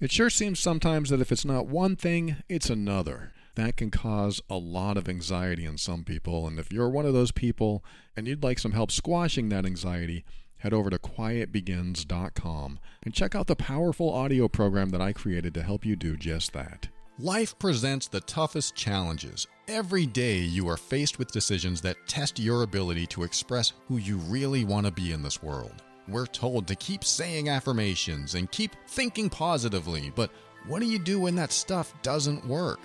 [0.00, 3.32] It sure seems sometimes that if it's not one thing, it's another.
[3.54, 7.12] That can cause a lot of anxiety in some people, and if you're one of
[7.12, 7.84] those people
[8.16, 10.24] and you'd like some help squashing that anxiety,
[10.56, 15.62] head over to quietbegins.com and check out the powerful audio program that I created to
[15.62, 16.88] help you do just that.
[17.18, 19.46] Life presents the toughest challenges.
[19.68, 24.16] Every day you are faced with decisions that test your ability to express who you
[24.16, 25.82] really want to be in this world.
[26.08, 30.30] We're told to keep saying affirmations and keep thinking positively, but
[30.66, 32.80] what do you do when that stuff doesn't work?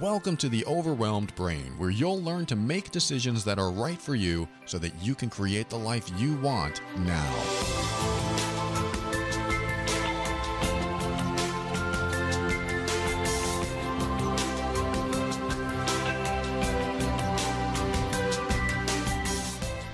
[0.00, 4.14] Welcome to the Overwhelmed Brain, where you'll learn to make decisions that are right for
[4.14, 8.35] you so that you can create the life you want now.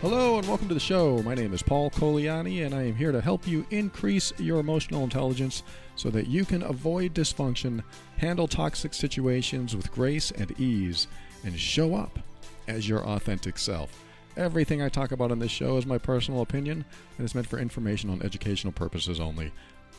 [0.03, 1.23] Hello and welcome to the show.
[1.23, 5.05] My name is Paul Colaianni, and I am here to help you increase your emotional
[5.05, 5.63] intelligence
[5.95, 7.85] so that you can avoid dysfunction,
[8.17, 11.07] handle toxic situations with grace and ease,
[11.45, 12.19] and show up
[12.67, 13.97] as your authentic self.
[14.37, 16.85] Everything I talk about on this show is my personal opinion
[17.17, 19.53] and is meant for informational and educational purposes only.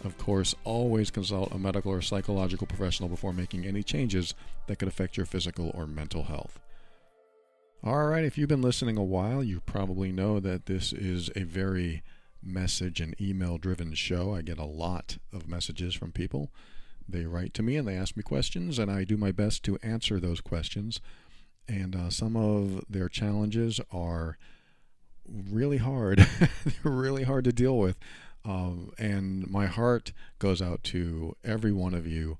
[0.04, 4.34] Of course, always consult a medical or psychological professional before making any changes
[4.68, 6.60] that could affect your physical or mental health.
[7.86, 11.44] All right, if you've been listening a while, you probably know that this is a
[11.44, 12.02] very
[12.42, 14.34] message and email driven show.
[14.34, 16.50] I get a lot of messages from people.
[17.10, 19.78] They write to me and they ask me questions, and I do my best to
[19.84, 21.02] answer those questions.
[21.68, 24.38] And uh, some of their challenges are
[25.28, 26.20] really hard.
[26.66, 27.98] They're really hard to deal with.
[28.46, 32.38] Um, and my heart goes out to every one of you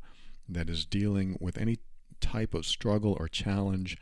[0.48, 1.80] that is dealing with any
[2.22, 3.98] type of struggle or challenge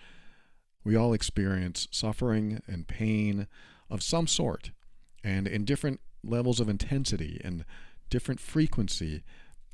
[0.84, 3.48] we all experience suffering and pain
[3.90, 4.72] of some sort,
[5.24, 7.66] and in different levels of intensity and
[8.10, 9.24] different frequency.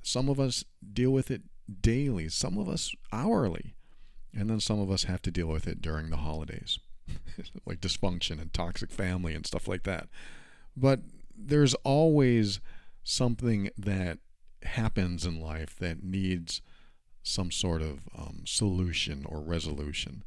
[0.02, 1.42] Some of us deal with it
[1.82, 3.76] daily, some of us hourly,
[4.34, 6.80] and then some of us have to deal with it during the holidays,
[7.66, 10.08] like dysfunction and toxic family and stuff like that.
[10.76, 11.02] But
[11.36, 12.62] there's always
[13.04, 14.20] something that
[14.64, 16.62] happens in life that needs
[17.24, 20.24] some sort of um, solution or resolution.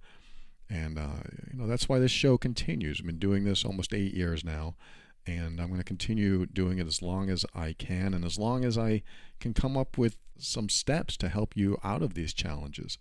[0.71, 1.23] And, uh,
[1.53, 3.01] you know, that's why this show continues.
[3.01, 4.77] I've been doing this almost eight years now,
[5.27, 8.65] and I'm going to continue doing it as long as I can and as long
[8.65, 9.03] as I
[9.41, 12.99] can come up with some steps to help you out of these challenges.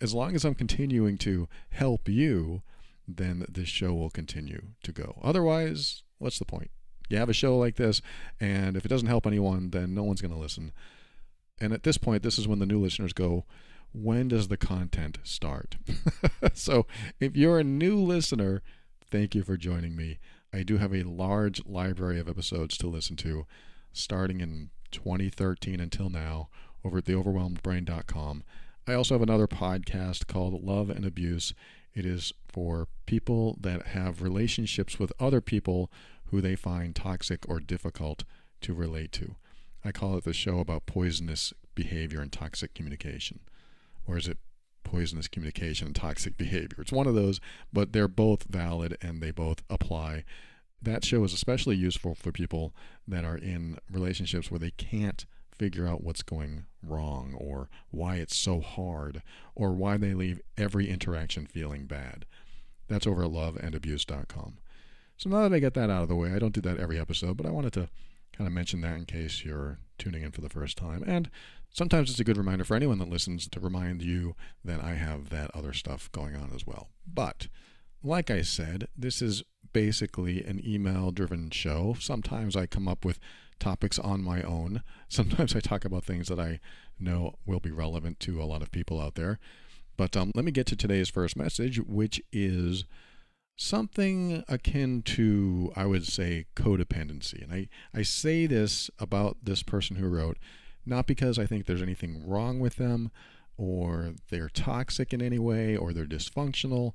[0.00, 2.62] As long as I'm continuing to help you,
[3.08, 5.18] then this show will continue to go.
[5.22, 6.70] Otherwise, what's the point?
[7.08, 8.00] You have a show like this,
[8.38, 10.70] and if it doesn't help anyone, then no one's going to listen.
[11.60, 13.44] And at this point, this is when the new listeners go,
[13.92, 15.76] when does the content start?
[16.54, 16.86] so
[17.18, 18.62] if you're a new listener,
[19.10, 20.18] thank you for joining me.
[20.52, 23.46] I do have a large library of episodes to listen to
[23.92, 26.48] starting in 2013 until now
[26.84, 28.44] over at theoverwhelmedbrain.com.
[28.86, 31.54] I also have another podcast called Love and Abuse.
[31.94, 35.90] It is for people that have relationships with other people
[36.26, 38.24] who they find toxic or difficult
[38.62, 39.36] to relate to.
[39.84, 43.40] I call it the show about poisonous behavior and toxic communication
[44.10, 44.38] or is it
[44.82, 46.78] poisonous communication and toxic behavior?
[46.80, 47.40] It's one of those,
[47.72, 50.24] but they're both valid and they both apply.
[50.82, 52.74] That show is especially useful for people
[53.06, 58.36] that are in relationships where they can't figure out what's going wrong or why it's
[58.36, 59.22] so hard
[59.54, 62.24] or why they leave every interaction feeling bad.
[62.88, 64.58] That's over at loveandabuse.com.
[65.18, 66.98] So now that I get that out of the way, I don't do that every
[66.98, 67.90] episode, but I wanted to
[68.32, 71.04] kind of mention that in case you're tuning in for the first time.
[71.06, 71.30] And
[71.72, 75.30] sometimes it's a good reminder for anyone that listens to remind you that I have
[75.30, 76.88] that other stuff going on as well.
[77.06, 77.48] But
[78.02, 79.42] like I said, this is
[79.72, 81.96] basically an email driven show.
[81.98, 83.20] Sometimes I come up with
[83.58, 84.82] topics on my own.
[85.08, 86.60] Sometimes I talk about things that I
[86.98, 89.38] know will be relevant to a lot of people out there.
[89.96, 92.84] But um, let me get to today's first message, which is
[93.56, 97.42] something akin to, I would say, codependency.
[97.42, 100.38] And I, I say this about this person who wrote
[100.86, 103.10] not because I think there's anything wrong with them
[103.56, 106.94] or they're toxic in any way or they're dysfunctional,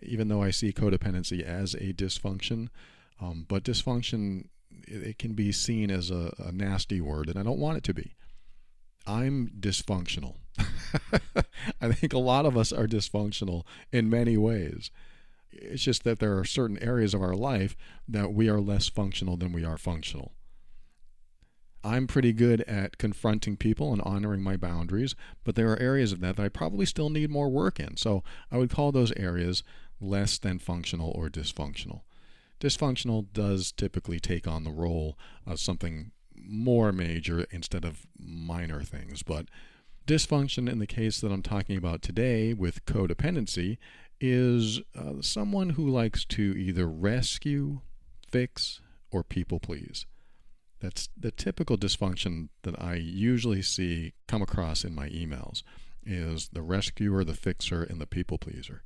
[0.00, 2.68] even though I see codependency as a dysfunction.
[3.20, 4.48] Um, but dysfunction,
[4.86, 7.84] it, it, can be seen as a, a nasty word, and I don't want it
[7.84, 8.14] to be.
[9.06, 10.36] I'm dysfunctional.
[11.80, 14.90] I think a lot of us are dysfunctional in many ways.
[15.52, 17.76] It's just that there are certain areas of our life
[18.08, 20.32] that we are less functional than we are functional.
[21.86, 26.18] I'm pretty good at confronting people and honoring my boundaries, but there are areas of
[26.20, 27.96] that that I probably still need more work in.
[27.96, 29.62] So I would call those areas
[30.00, 32.00] less than functional or dysfunctional.
[32.58, 35.16] Dysfunctional does typically take on the role
[35.46, 39.22] of something more major instead of minor things.
[39.22, 39.46] But
[40.08, 43.78] dysfunction in the case that I'm talking about today with codependency
[44.20, 47.82] is uh, someone who likes to either rescue,
[48.28, 48.80] fix,
[49.12, 50.04] or people please.
[50.80, 55.62] That's the typical dysfunction that I usually see come across in my emails
[56.04, 58.82] is the rescuer, the fixer, and the people pleaser.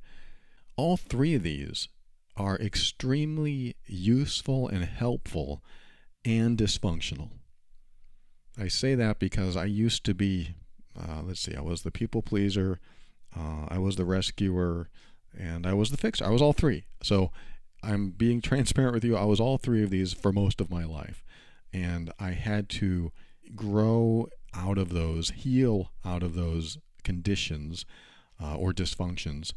[0.77, 1.89] All three of these
[2.37, 5.63] are extremely useful and helpful
[6.23, 7.29] and dysfunctional.
[8.57, 10.55] I say that because I used to be,
[10.97, 12.79] uh, let's see, I was the people pleaser,
[13.37, 14.89] uh, I was the rescuer,
[15.37, 16.25] and I was the fixer.
[16.25, 16.85] I was all three.
[17.03, 17.31] So
[17.83, 19.15] I'm being transparent with you.
[19.15, 21.23] I was all three of these for most of my life.
[21.73, 23.11] And I had to
[23.55, 27.85] grow out of those, heal out of those conditions
[28.41, 29.53] uh, or dysfunctions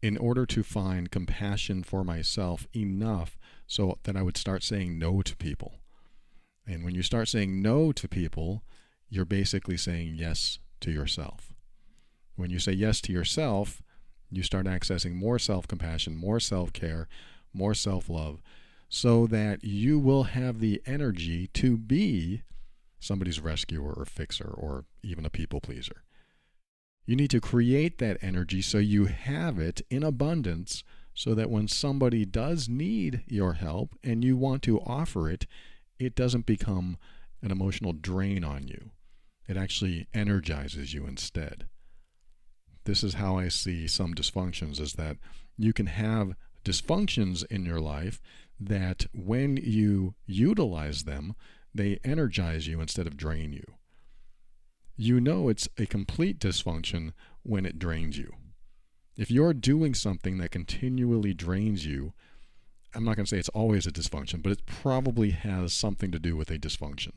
[0.00, 5.22] in order to find compassion for myself enough so that I would start saying no
[5.22, 5.78] to people.
[6.66, 8.62] And when you start saying no to people,
[9.08, 11.54] you're basically saying yes to yourself.
[12.34, 13.82] When you say yes to yourself,
[14.30, 17.08] you start accessing more self compassion, more self care,
[17.52, 18.40] more self love,
[18.94, 22.42] so that you will have the energy to be
[23.00, 26.02] somebody's rescuer or fixer or even a people pleaser.
[27.06, 30.84] You need to create that energy so you have it in abundance
[31.14, 35.46] so that when somebody does need your help and you want to offer it,
[35.98, 36.98] it doesn't become
[37.40, 38.90] an emotional drain on you.
[39.48, 41.66] It actually energizes you instead.
[42.84, 45.16] This is how I see some dysfunctions is that
[45.56, 48.20] you can have dysfunctions in your life
[48.68, 51.34] that when you utilize them,
[51.74, 53.64] they energize you instead of drain you.
[54.96, 57.12] You know it's a complete dysfunction
[57.42, 58.32] when it drains you.
[59.16, 62.12] If you're doing something that continually drains you,
[62.94, 66.18] I'm not going to say it's always a dysfunction, but it probably has something to
[66.18, 67.12] do with a dysfunction.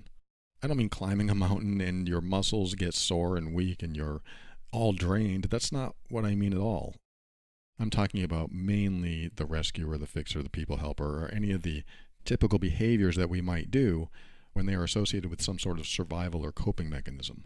[0.64, 4.22] I don't mean climbing a mountain and your muscles get sore and weak and you're
[4.72, 5.46] all drained.
[5.46, 6.96] That's not what I mean at all.
[7.80, 11.83] I'm talking about mainly the rescuer, the fixer, the people helper, or any of the
[12.24, 14.10] typical behaviors that we might do
[14.54, 17.44] when they are associated with some sort of survival or coping mechanism.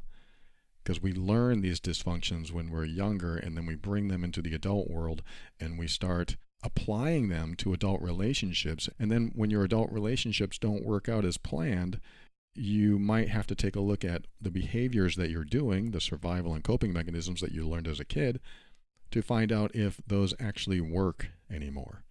[0.83, 4.53] Because we learn these dysfunctions when we're younger and then we bring them into the
[4.53, 5.23] adult world
[5.59, 8.89] and we start applying them to adult relationships.
[8.99, 11.99] And then when your adult relationships don't work out as planned,
[12.53, 16.53] you might have to take a look at the behaviors that you're doing, the survival
[16.53, 18.39] and coping mechanisms that you learned as a kid,
[19.11, 22.03] to find out if those actually work anymore.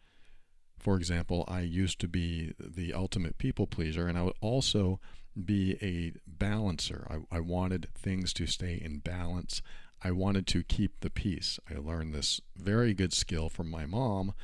[0.78, 5.00] For example, I used to be the ultimate people pleaser, and I would also
[5.44, 7.06] be a balancer.
[7.10, 9.60] I, I wanted things to stay in balance.
[10.02, 11.58] I wanted to keep the peace.
[11.68, 14.34] I learned this very good skill from my mom,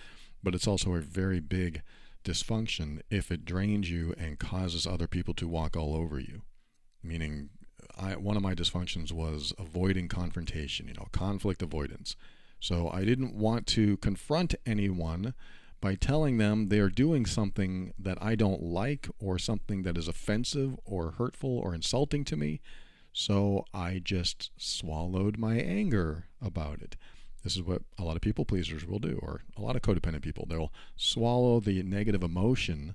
[0.42, 1.82] but it's also a very big
[2.24, 6.42] dysfunction if it drains you and causes other people to walk all over you.
[7.02, 7.50] Meaning,
[7.96, 12.16] I, one of my dysfunctions was avoiding confrontation, you know, conflict avoidance.
[12.64, 15.34] So I didn't want to confront anyone
[15.82, 20.08] by telling them they are doing something that I don't like or something that is
[20.08, 22.62] offensive or hurtful or insulting to me.
[23.12, 26.96] So I just swallowed my anger about it.
[27.42, 30.22] This is what a lot of people pleasers will do, or a lot of codependent
[30.22, 30.46] people.
[30.48, 32.94] They'll swallow the negative emotion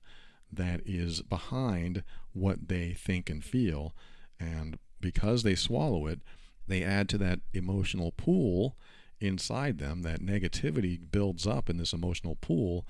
[0.51, 3.94] that is behind what they think and feel.
[4.39, 6.22] And because they swallow it,
[6.68, 8.75] they add to that emotional pool
[9.19, 10.01] inside them.
[10.01, 12.88] That negativity builds up in this emotional pool.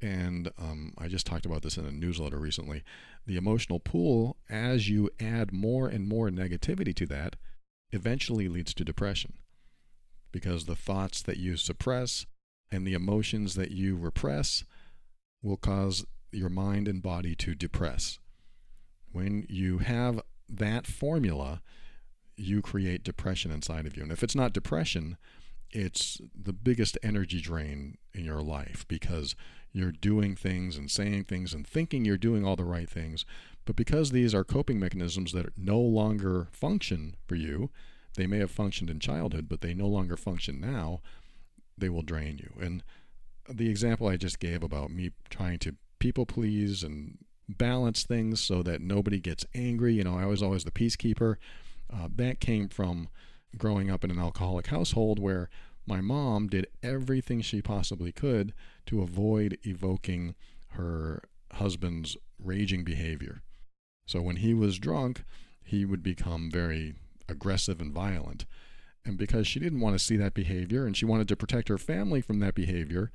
[0.00, 2.82] And um, I just talked about this in a newsletter recently.
[3.26, 7.36] The emotional pool, as you add more and more negativity to that,
[7.92, 9.34] eventually leads to depression
[10.32, 12.26] because the thoughts that you suppress
[12.70, 14.64] and the emotions that you repress
[15.42, 18.18] will cause your mind and body to depress.
[19.12, 21.60] When you have that formula,
[22.34, 24.02] you create depression inside of you.
[24.02, 25.18] And if it's not depression,
[25.72, 29.34] it's the biggest energy drain in your life because
[29.72, 33.24] you're doing things and saying things and thinking you're doing all the right things.
[33.64, 37.70] But because these are coping mechanisms that no longer function for you,
[38.16, 41.00] they may have functioned in childhood, but they no longer function now,
[41.78, 42.52] they will drain you.
[42.60, 42.82] And
[43.48, 48.62] the example I just gave about me trying to people please and balance things so
[48.62, 51.36] that nobody gets angry, you know, I was always the peacekeeper.
[51.92, 53.08] Uh, that came from
[53.56, 55.48] growing up in an alcoholic household where
[55.86, 58.52] my mom did everything she possibly could
[58.86, 60.34] to avoid evoking
[60.70, 61.22] her
[61.54, 63.42] husband's raging behavior.
[64.06, 65.24] So when he was drunk,
[65.62, 66.94] he would become very
[67.28, 68.44] aggressive and violent.
[69.04, 71.78] And because she didn't want to see that behavior and she wanted to protect her
[71.78, 73.10] family from that behavior,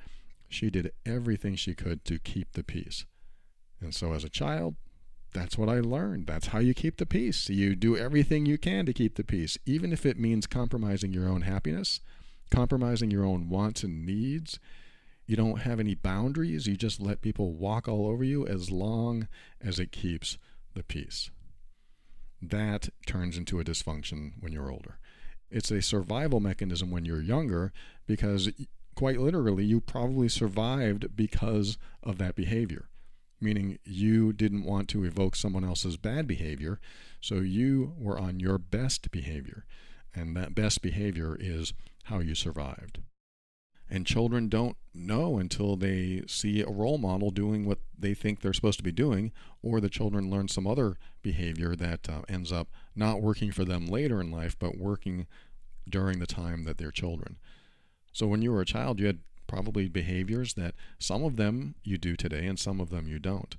[0.50, 3.06] she did everything she could to keep the peace.
[3.79, 4.75] And so as a child,
[5.34, 6.27] that's what I learned.
[6.27, 7.50] That's how you keep the peace.
[7.50, 11.27] You do everything you can to keep the peace, even if it means compromising your
[11.27, 12.00] own happiness,
[12.50, 14.60] compromising your own wants and needs.
[15.25, 16.67] You don't have any boundaries.
[16.67, 19.27] You just let people walk all over you as long
[19.62, 20.38] as it keeps
[20.74, 21.29] the peace.
[22.41, 25.00] That turns into a dysfunction when you're older.
[25.50, 27.74] It's a survival mechanism when you're younger
[28.05, 28.50] because,
[28.96, 32.88] quite literally, you probably survived because of that behavior
[33.39, 36.79] meaning you didn't want to evoke someone else's bad behavior,
[37.22, 39.65] so you were on your best behavior.
[40.13, 41.74] And that best behavior is
[42.06, 43.00] how you survived.
[43.89, 48.53] And children don't know until they see a role model doing what they think they're
[48.53, 52.67] supposed to be doing, or the children learn some other behavior that uh, ends up
[52.96, 55.27] not working for them later in life, but working
[55.89, 57.38] during the time that they're children.
[58.12, 61.98] So when you were a child, you had probably behaviors that some of them you
[61.98, 63.56] do today and some of them you don't.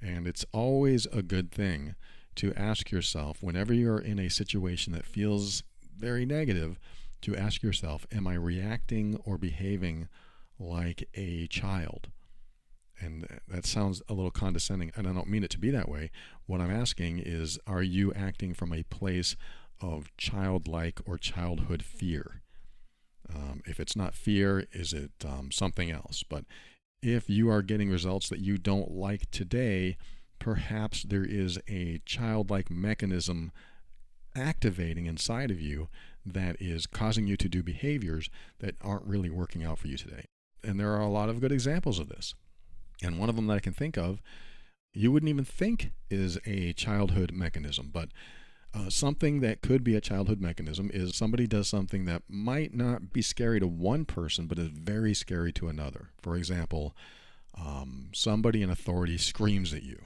[0.00, 1.94] And it's always a good thing
[2.36, 5.62] to ask yourself, whenever you're in a situation that feels
[5.96, 6.78] very negative,
[7.22, 10.08] to ask yourself, Am I reacting or behaving
[10.58, 12.10] like a child?
[13.00, 16.10] And that sounds a little condescending, and I don't mean it to be that way.
[16.46, 19.36] What I'm asking is, Are you acting from a place
[19.80, 22.41] of childlike or childhood fear?
[23.34, 26.22] Um, if it's not fear, is it um, something else?
[26.28, 26.44] But
[27.02, 29.96] if you are getting results that you don't like today,
[30.38, 33.52] perhaps there is a childlike mechanism
[34.34, 35.88] activating inside of you
[36.24, 40.24] that is causing you to do behaviors that aren't really working out for you today.
[40.64, 42.34] And there are a lot of good examples of this.
[43.02, 44.22] And one of them that I can think of,
[44.94, 48.10] you wouldn't even think is a childhood mechanism, but
[48.74, 53.12] uh, something that could be a childhood mechanism is somebody does something that might not
[53.12, 56.08] be scary to one person, but is very scary to another.
[56.20, 56.96] For example,
[57.58, 60.00] um, somebody in authority screams at you.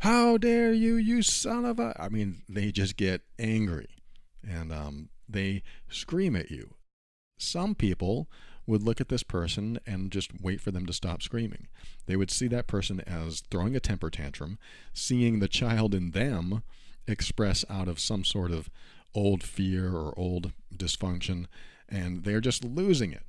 [0.00, 1.96] How dare you, you son of a.
[1.98, 3.88] I mean, they just get angry
[4.48, 6.74] and um, they scream at you.
[7.38, 8.28] Some people
[8.66, 11.68] would look at this person and just wait for them to stop screaming.
[12.06, 14.58] They would see that person as throwing a temper tantrum,
[14.92, 16.62] seeing the child in them
[17.06, 18.70] express out of some sort of
[19.14, 21.46] old fear or old dysfunction,
[21.88, 23.22] and they're just losing it.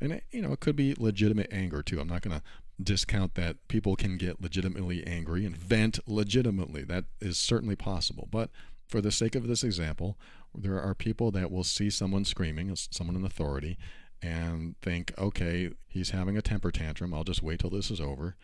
[0.00, 2.00] And it, you know, it could be legitimate anger too.
[2.00, 2.42] I'm not going to
[2.82, 6.84] discount that people can get legitimately angry and vent legitimately.
[6.84, 8.28] That is certainly possible.
[8.30, 8.50] But
[8.88, 10.18] for the sake of this example,
[10.54, 13.78] there are people that will see someone screaming, someone in authority,
[14.20, 17.14] and think, okay, he's having a temper tantrum.
[17.14, 18.36] I'll just wait till this is over.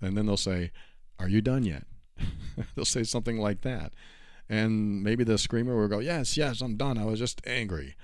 [0.00, 0.72] And then they'll say,
[1.18, 1.84] Are you done yet?
[2.74, 3.92] they'll say something like that.
[4.50, 6.98] And maybe the screamer will go, Yes, yes, I'm done.
[6.98, 7.94] I was just angry.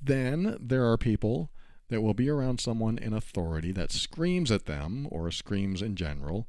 [0.00, 1.50] Then there are people
[1.88, 6.46] that will be around someone in authority that screams at them or screams in general,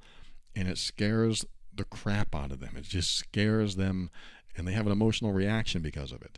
[0.55, 1.43] and it scares
[1.73, 2.75] the crap out of them.
[2.77, 4.11] It just scares them,
[4.55, 6.37] and they have an emotional reaction because of it.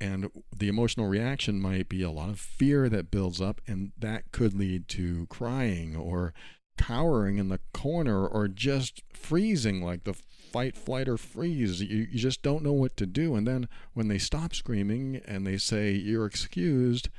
[0.00, 4.32] And the emotional reaction might be a lot of fear that builds up, and that
[4.32, 6.32] could lead to crying or
[6.78, 10.14] cowering in the corner or just freezing like the
[10.56, 11.82] fight, flight, or freeze.
[11.82, 13.34] You, you just don't know what to do.
[13.34, 17.10] And then when they stop screaming and they say, You're excused,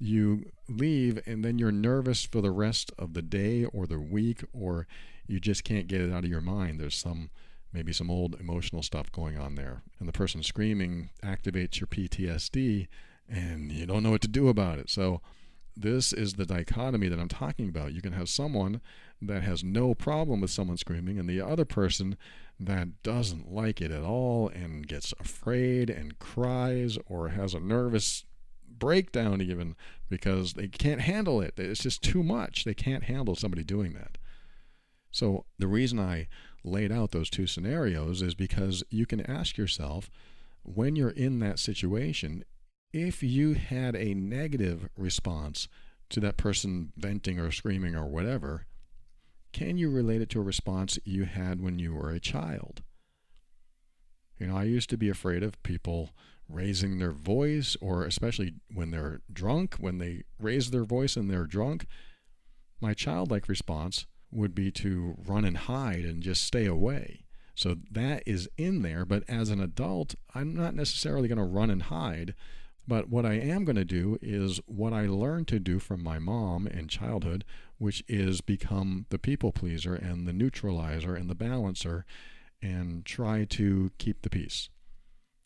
[0.00, 4.42] you leave, and then you're nervous for the rest of the day or the week,
[4.52, 4.88] or
[5.28, 6.80] you just can't get it out of your mind.
[6.80, 7.30] There's some
[7.72, 9.82] maybe some old emotional stuff going on there.
[10.00, 12.88] And the person screaming activates your PTSD,
[13.28, 14.90] and you don't know what to do about it.
[14.90, 15.20] So,
[15.74, 17.94] this is the dichotomy that I'm talking about.
[17.94, 18.82] You can have someone
[19.22, 22.18] that has no problem with someone screaming, and the other person
[22.66, 28.24] that doesn't like it at all and gets afraid and cries or has a nervous
[28.68, 29.76] breakdown even
[30.08, 31.54] because they can't handle it.
[31.56, 32.64] It's just too much.
[32.64, 34.18] They can't handle somebody doing that.
[35.10, 36.28] So the reason I
[36.64, 40.10] laid out those two scenarios is because you can ask yourself
[40.62, 42.44] when you're in that situation
[42.92, 45.68] if you had a negative response
[46.10, 48.66] to that person venting or screaming or whatever
[49.52, 52.82] can you relate it to a response you had when you were a child?
[54.38, 56.10] You know, I used to be afraid of people
[56.48, 61.46] raising their voice, or especially when they're drunk, when they raise their voice and they're
[61.46, 61.86] drunk.
[62.80, 67.24] My childlike response would be to run and hide and just stay away.
[67.54, 71.70] So that is in there, but as an adult, I'm not necessarily going to run
[71.70, 72.34] and hide.
[72.88, 76.18] But what I am going to do is what I learned to do from my
[76.18, 77.44] mom in childhood,
[77.82, 82.04] which is become the people pleaser and the neutralizer and the balancer
[82.62, 84.68] and try to keep the peace.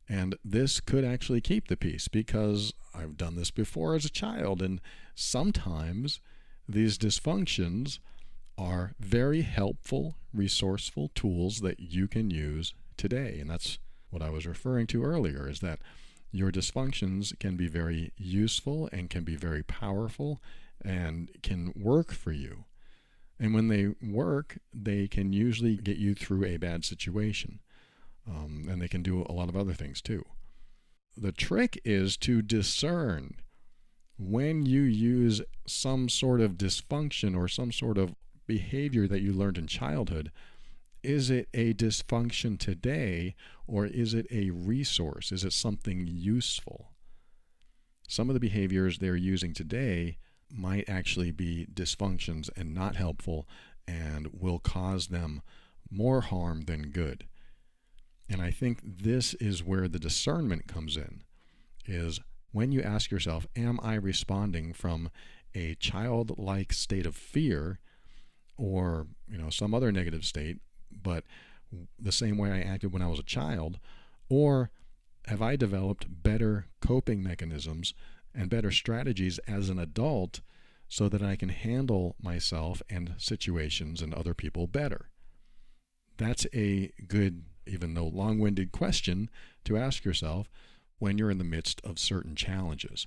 [0.07, 4.61] And this could actually keep the peace because I've done this before as a child.
[4.61, 4.83] And
[5.15, 6.21] sometimes
[6.69, 8.01] these dysfunctions
[8.59, 13.39] are very helpful, resourceful tools that you can use today.
[13.41, 13.79] And that's
[14.11, 15.79] what I was referring to earlier is that
[16.33, 20.43] your dysfunctions can be very useful and can be very powerful
[20.85, 22.65] and can work for you.
[23.39, 27.61] And when they work, they can usually get you through a bad situation.
[28.29, 30.25] Um, and they can do a lot of other things too.
[31.17, 33.37] The trick is to discern
[34.19, 38.15] when you use some sort of dysfunction or some sort of
[38.47, 40.31] behavior that you learned in childhood.
[41.03, 43.35] Is it a dysfunction today
[43.67, 45.31] or is it a resource?
[45.31, 46.93] Is it something useful?
[48.09, 50.19] Some of the behaviors they're using today
[50.51, 53.49] might actually be dysfunctions and not helpful
[53.87, 55.43] and will cause them
[55.91, 57.27] more harm than good.
[58.29, 61.23] And I think this is where the discernment comes in
[61.85, 62.21] is
[62.53, 65.11] when you ask yourself, am I responding from
[65.55, 67.79] a childlike state of fear
[68.57, 70.59] or, you know, some other negative state,
[70.91, 71.25] but
[71.99, 73.79] the same way I acted when I was a child,
[74.29, 74.71] or
[75.27, 77.95] have I developed better coping mechanisms
[78.37, 80.41] and better strategies as an adult
[80.89, 85.09] so that I can handle myself and situations and other people better?
[86.17, 89.29] That's a good even though long winded question
[89.65, 90.49] to ask yourself
[90.99, 93.07] when you're in the midst of certain challenges.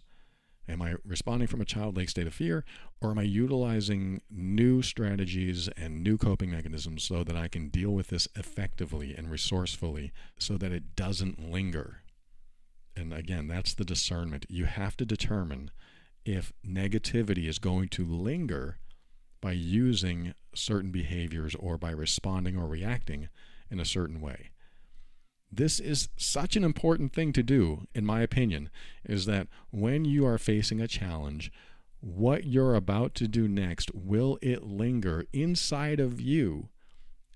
[0.67, 2.63] Am I responding from a childlike state of fear,
[3.01, 7.89] or am I utilizing new strategies and new coping mechanisms so that I can deal
[7.89, 12.03] with this effectively and resourcefully so that it doesn't linger?
[13.00, 14.46] And again, that's the discernment.
[14.50, 15.72] You have to determine
[16.25, 18.77] if negativity is going to linger
[19.41, 23.29] by using certain behaviors or by responding or reacting
[23.72, 24.50] in a certain way.
[25.51, 28.70] This is such an important thing to do, in my opinion,
[29.06, 31.51] is that when you are facing a challenge,
[32.01, 36.68] what you're about to do next, will it linger inside of you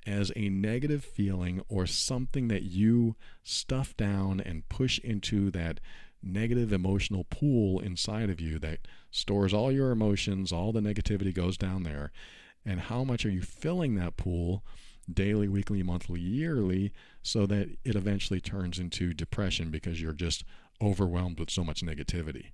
[0.06, 5.80] as a negative feeling or something that you stuff down and push into that
[6.22, 8.80] negative emotional pool inside of you that
[9.12, 12.12] stores all your emotions, all the negativity goes down there?
[12.66, 14.64] And how much are you filling that pool?
[15.12, 20.44] daily, weekly, monthly, yearly, so that it eventually turns into depression because you're just
[20.82, 22.52] overwhelmed with so much negativity.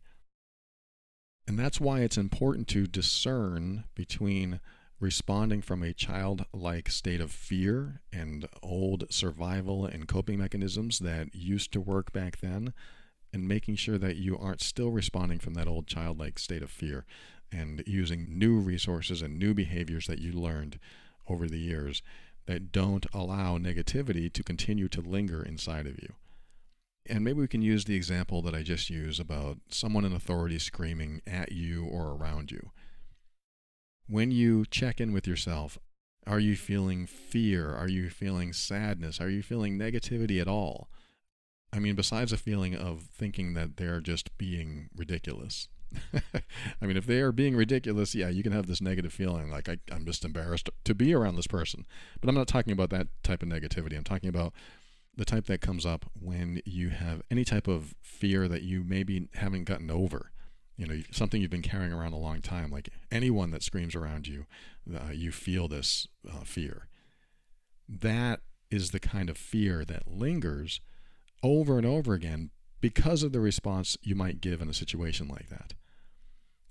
[1.48, 4.60] And that's why it's important to discern between
[5.00, 11.72] responding from a childlike state of fear and old survival and coping mechanisms that used
[11.72, 12.74] to work back then,
[13.32, 17.06] and making sure that you aren't still responding from that old childlike state of fear
[17.52, 20.80] and using new resources and new behaviors that you learned
[21.28, 22.02] over the years
[22.46, 26.14] that don't allow negativity to continue to linger inside of you.
[27.08, 30.60] And maybe we can use the example that I just used about someone in authority
[30.60, 32.72] screaming at you or around you.
[34.10, 35.78] When you check in with yourself,
[36.26, 37.76] are you feeling fear?
[37.76, 39.22] Are you feeling sadness?
[39.22, 40.90] Are you feeling negativity at all?
[41.72, 45.68] I mean, besides a feeling of thinking that they're just being ridiculous.
[46.82, 49.70] I mean, if they are being ridiculous, yeah, you can have this negative feeling like
[49.70, 51.86] I, I'm just embarrassed to be around this person.
[52.20, 53.96] But I'm not talking about that type of negativity.
[53.96, 54.54] I'm talking about
[55.16, 59.28] the type that comes up when you have any type of fear that you maybe
[59.36, 60.32] haven't gotten over.
[60.80, 62.72] You know, something you've been carrying around a long time.
[62.72, 64.46] Like anyone that screams around you,
[64.96, 66.88] uh, you feel this uh, fear.
[67.90, 68.40] That
[68.72, 70.80] is the kind of fear that lingers
[71.44, 75.50] over and over again because of the response you might give in a situation like
[75.50, 75.74] that.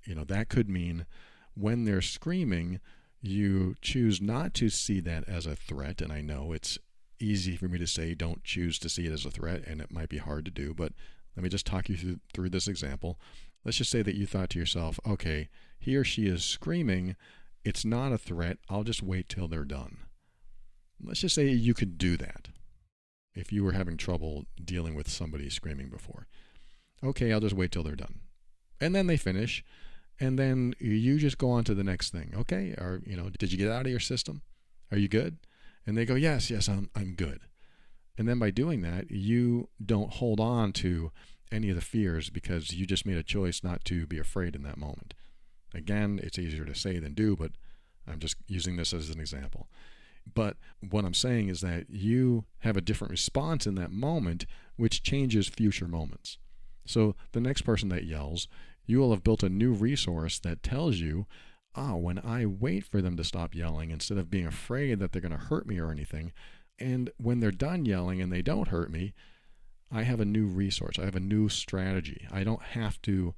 [0.05, 1.05] You know, that could mean
[1.53, 2.79] when they're screaming,
[3.21, 6.01] you choose not to see that as a threat.
[6.01, 6.79] And I know it's
[7.19, 9.91] easy for me to say don't choose to see it as a threat, and it
[9.91, 10.93] might be hard to do, but
[11.35, 13.19] let me just talk you through, through this example.
[13.63, 17.15] Let's just say that you thought to yourself, okay, he or she is screaming.
[17.63, 18.57] It's not a threat.
[18.69, 19.97] I'll just wait till they're done.
[21.01, 22.49] Let's just say you could do that
[23.33, 26.27] if you were having trouble dealing with somebody screaming before.
[27.03, 28.19] Okay, I'll just wait till they're done.
[28.81, 29.63] And then they finish,
[30.19, 32.33] and then you just go on to the next thing.
[32.35, 34.41] Okay, or you know, did you get out of your system?
[34.91, 35.37] Are you good?
[35.85, 37.41] And they go, yes, yes, I'm I'm good.
[38.17, 41.11] And then by doing that, you don't hold on to
[41.51, 44.63] any of the fears because you just made a choice not to be afraid in
[44.63, 45.13] that moment.
[45.73, 47.51] Again, it's easier to say than do, but
[48.07, 49.67] I'm just using this as an example.
[50.33, 50.57] But
[50.89, 55.47] what I'm saying is that you have a different response in that moment, which changes
[55.47, 56.37] future moments.
[56.85, 58.47] So the next person that yells,
[58.85, 61.27] you will have built a new resource that tells you,
[61.75, 65.21] ah, when I wait for them to stop yelling instead of being afraid that they're
[65.21, 66.31] going to hurt me or anything,
[66.79, 69.13] and when they're done yelling and they don't hurt me,
[69.91, 70.99] I have a new resource.
[70.99, 72.27] I have a new strategy.
[72.31, 73.33] I don't have to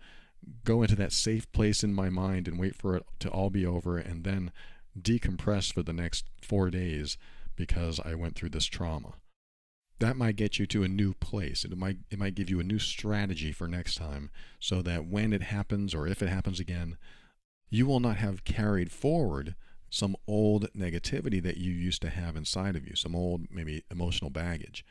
[0.64, 3.66] go into that safe place in my mind and wait for it to all be
[3.66, 4.52] over and then
[5.00, 7.18] decompress for the next four days
[7.56, 9.14] because I went through this trauma.
[10.00, 11.64] That might get you to a new place.
[11.64, 15.32] It might it might give you a new strategy for next time so that when
[15.32, 16.98] it happens or if it happens again,
[17.70, 19.56] you will not have carried forward
[19.92, 24.32] some old negativity that you used to have inside of you, some old maybe emotional
[24.32, 24.84] baggage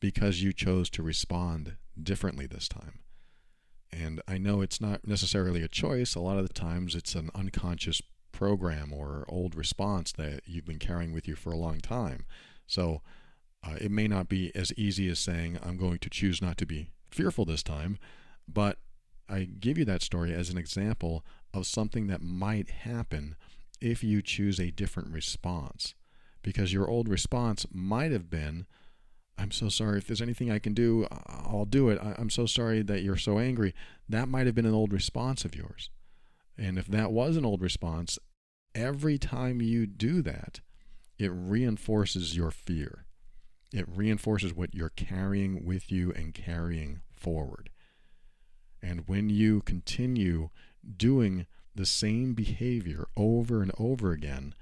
[0.00, 3.00] because you chose to respond differently this time.
[3.90, 6.14] And I know it's not necessarily a choice.
[6.14, 10.78] A lot of the times it's an unconscious program or old response that you've been
[10.78, 12.26] carrying with you for a long time.
[12.66, 13.02] So
[13.66, 16.66] uh, it may not be as easy as saying, I'm going to choose not to
[16.66, 17.98] be fearful this time,
[18.46, 18.78] but
[19.28, 23.36] I give you that story as an example of something that might happen
[23.80, 25.94] if you choose a different response.
[26.42, 28.66] Because your old response might have been,
[29.38, 29.98] I'm so sorry.
[29.98, 32.00] If there's anything I can do, I'll do it.
[32.02, 33.74] I'm so sorry that you're so angry.
[34.08, 35.90] That might have been an old response of yours.
[36.56, 38.18] And if that was an old response,
[38.74, 40.60] every time you do that,
[41.18, 43.04] it reinforces your fear.
[43.72, 47.70] It reinforces what you're carrying with you and carrying forward.
[48.82, 50.50] And when you continue
[50.96, 54.54] doing the same behavior over and over again,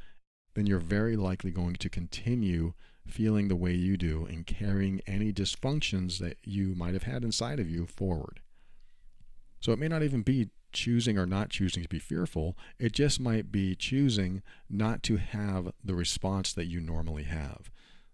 [0.55, 2.75] then you're very likely going to continue
[3.07, 7.61] feeling the way you do and carrying any dysfunctions that you might have had inside
[7.61, 8.41] of you forward.
[9.61, 13.19] So it may not even be choosing or not choosing to be fearful, it just
[13.19, 17.71] might be choosing not to have the response that you normally have.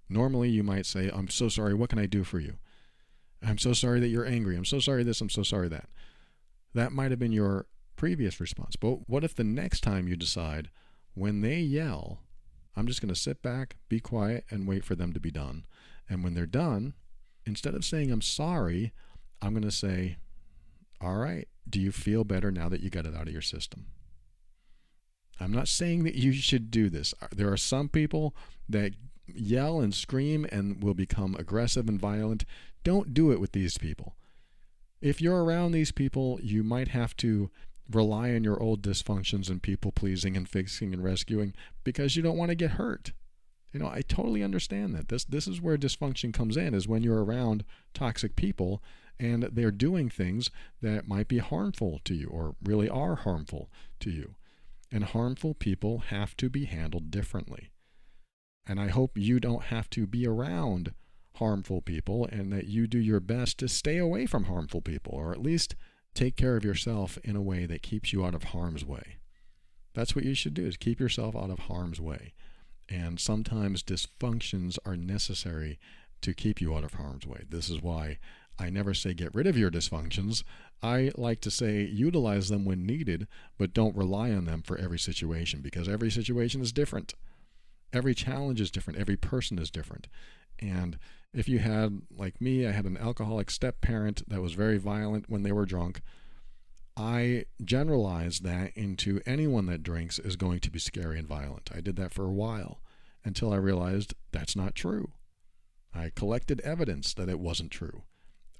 [0.08, 2.58] Normally, you might say, I'm so sorry, what can I do for you?
[3.44, 4.56] I'm so sorry that you're angry.
[4.56, 5.88] I'm so sorry this, I'm so sorry that.
[6.74, 8.76] That might have been your previous response.
[8.76, 10.70] But what if the next time you decide,
[11.14, 12.20] when they yell,
[12.76, 15.66] I'm just going to sit back, be quiet, and wait for them to be done.
[16.08, 16.94] And when they're done,
[17.44, 18.92] instead of saying, I'm sorry,
[19.40, 20.16] I'm going to say,
[21.00, 23.86] All right, do you feel better now that you got it out of your system?
[25.40, 27.14] I'm not saying that you should do this.
[27.20, 28.34] Uh, there are some people
[28.68, 28.92] that
[29.26, 32.44] yell and scream and will become aggressive and violent.
[32.84, 34.16] Don't do it with these people.
[35.00, 37.50] If you're around these people, you might have to
[37.94, 42.36] rely on your old dysfunctions and people pleasing and fixing and rescuing because you don't
[42.36, 43.12] want to get hurt.
[43.72, 45.08] You know, I totally understand that.
[45.08, 48.82] This this is where dysfunction comes in is when you're around toxic people
[49.18, 50.50] and they're doing things
[50.80, 54.34] that might be harmful to you or really are harmful to you.
[54.90, 57.70] And harmful people have to be handled differently.
[58.66, 60.92] And I hope you don't have to be around
[61.36, 65.32] harmful people and that you do your best to stay away from harmful people or
[65.32, 65.74] at least
[66.14, 69.16] take care of yourself in a way that keeps you out of harm's way.
[69.94, 72.32] That's what you should do is keep yourself out of harm's way.
[72.88, 75.78] And sometimes dysfunctions are necessary
[76.22, 77.44] to keep you out of harm's way.
[77.48, 78.18] This is why
[78.58, 80.42] I never say get rid of your dysfunctions.
[80.82, 83.26] I like to say utilize them when needed,
[83.58, 87.14] but don't rely on them for every situation because every situation is different.
[87.92, 88.98] Every challenge is different.
[88.98, 90.08] Every person is different.
[90.60, 90.98] And
[91.34, 95.28] if you had, like me, I had an alcoholic step parent that was very violent
[95.28, 96.02] when they were drunk,
[96.96, 101.70] I generalized that into anyone that drinks is going to be scary and violent.
[101.74, 102.82] I did that for a while
[103.24, 105.12] until I realized that's not true.
[105.94, 108.02] I collected evidence that it wasn't true.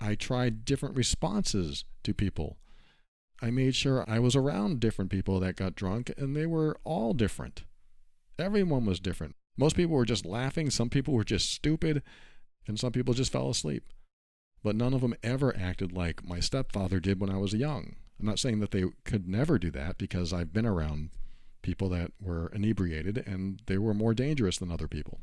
[0.01, 2.57] I tried different responses to people.
[3.41, 7.13] I made sure I was around different people that got drunk, and they were all
[7.13, 7.65] different.
[8.39, 9.35] Everyone was different.
[9.57, 12.03] Most people were just laughing, some people were just stupid,
[12.67, 13.85] and some people just fell asleep.
[14.63, 17.97] But none of them ever acted like my stepfather did when I was young.
[18.21, 21.11] I'm not saying that they could never do that because I've been around
[21.63, 25.21] people that were inebriated and they were more dangerous than other people.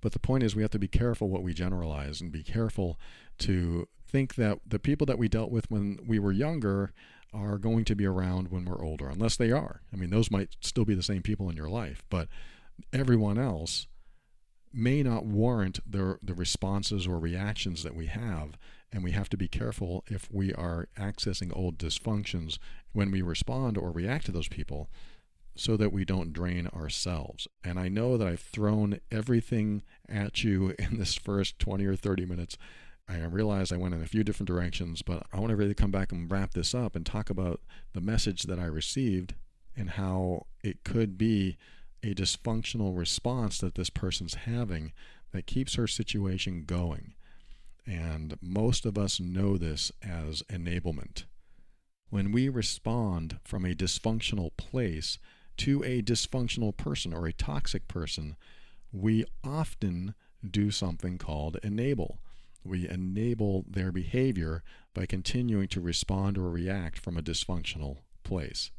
[0.00, 2.98] But the point is, we have to be careful what we generalize and be careful
[3.38, 6.92] to think that the people that we dealt with when we were younger
[7.32, 9.82] are going to be around when we're older, unless they are.
[9.92, 12.28] I mean, those might still be the same people in your life, but
[12.92, 13.86] everyone else
[14.72, 18.56] may not warrant the, the responses or reactions that we have.
[18.92, 22.58] And we have to be careful if we are accessing old dysfunctions
[22.92, 24.88] when we respond or react to those people
[25.54, 27.46] so that we don't drain ourselves.
[27.62, 32.26] And I know that I've thrown everything at you in this first 20 or 30
[32.26, 32.56] minutes.
[33.08, 35.90] I realize I went in a few different directions, but I want to really come
[35.90, 37.60] back and wrap this up and talk about
[37.92, 39.34] the message that I received
[39.76, 41.58] and how it could be
[42.02, 44.92] a dysfunctional response that this person's having
[45.32, 47.14] that keeps her situation going.
[47.86, 51.24] And most of us know this as enablement.
[52.10, 55.18] When we respond from a dysfunctional place
[55.58, 58.36] to a dysfunctional person or a toxic person,
[58.92, 60.14] we often
[60.48, 62.18] do something called enable.
[62.64, 64.62] We enable their behavior
[64.94, 68.70] by continuing to respond or react from a dysfunctional place.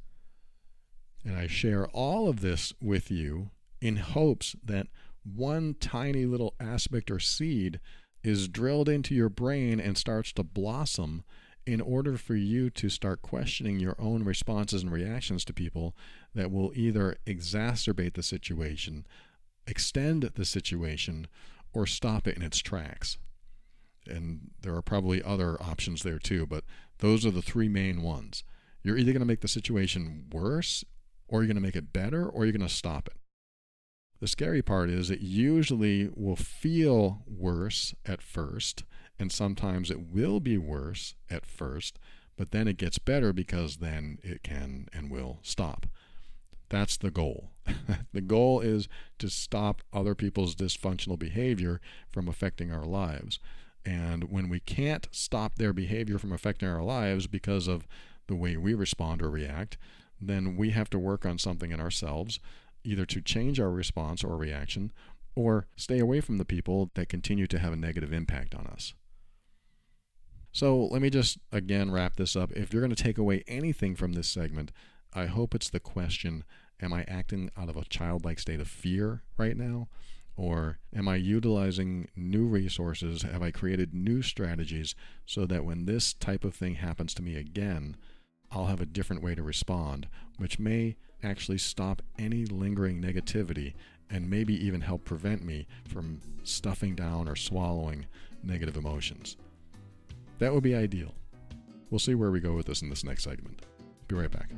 [1.23, 4.87] And I share all of this with you in hopes that
[5.23, 7.79] one tiny little aspect or seed
[8.23, 11.23] is drilled into your brain and starts to blossom
[11.65, 15.95] in order for you to start questioning your own responses and reactions to people
[16.33, 19.05] that will either exacerbate the situation,
[19.67, 21.27] extend the situation,
[21.73, 23.17] or stop it in its tracks.
[24.07, 26.63] And there are probably other options there too, but
[26.97, 28.43] those are the three main ones.
[28.83, 30.83] You're either going to make the situation worse,
[31.31, 33.17] or you're going to make it better, or you're going to stop it.
[34.19, 38.83] The scary part is it usually will feel worse at first,
[39.17, 41.97] and sometimes it will be worse at first,
[42.37, 45.87] but then it gets better because then it can and will stop.
[46.69, 47.51] That's the goal.
[48.13, 48.87] the goal is
[49.19, 53.39] to stop other people's dysfunctional behavior from affecting our lives.
[53.83, 57.87] And when we can't stop their behavior from affecting our lives because of
[58.27, 59.77] the way we respond or react,
[60.21, 62.39] then we have to work on something in ourselves,
[62.83, 64.91] either to change our response or reaction,
[65.35, 68.93] or stay away from the people that continue to have a negative impact on us.
[70.51, 72.51] So let me just again wrap this up.
[72.51, 74.71] If you're going to take away anything from this segment,
[75.13, 76.43] I hope it's the question
[76.81, 79.87] Am I acting out of a childlike state of fear right now?
[80.35, 83.21] Or am I utilizing new resources?
[83.21, 87.35] Have I created new strategies so that when this type of thing happens to me
[87.35, 87.95] again,
[88.51, 93.73] I'll have a different way to respond, which may actually stop any lingering negativity
[94.09, 98.05] and maybe even help prevent me from stuffing down or swallowing
[98.43, 99.37] negative emotions.
[100.39, 101.13] That would be ideal.
[101.89, 103.65] We'll see where we go with this in this next segment.
[104.07, 104.49] Be right back.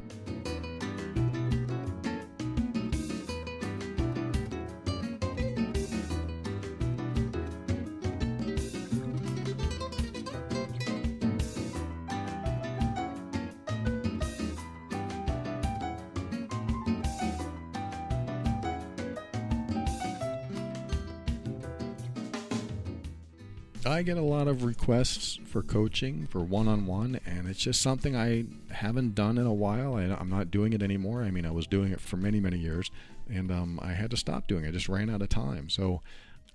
[23.94, 27.80] I get a lot of requests for coaching for one on one, and it's just
[27.80, 29.94] something I haven't done in a while.
[29.94, 31.22] I, am not doing it anymore.
[31.22, 32.90] I mean, I was doing it for many, many years,
[33.30, 34.70] and um, I had to stop doing it.
[34.70, 35.70] I just ran out of time.
[35.70, 36.02] So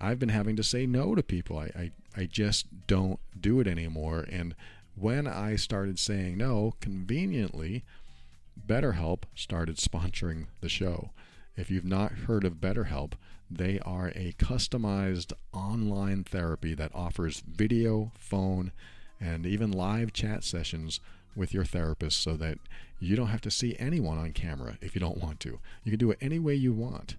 [0.01, 1.57] I've been having to say no to people.
[1.57, 4.25] I, I, I just don't do it anymore.
[4.29, 4.53] And
[4.95, 7.85] when I started saying no, conveniently,
[8.67, 11.11] BetterHelp started sponsoring the show.
[11.59, 13.15] If you've not heard of BetterHelp,
[13.51, 18.71] they are a customized online therapy that offers video, phone,
[19.19, 21.01] and even live chat sessions
[21.35, 22.59] with your therapist so that
[23.01, 25.59] you don't have to see anyone on camera if you don't want to.
[25.83, 27.17] You can do it any way you want.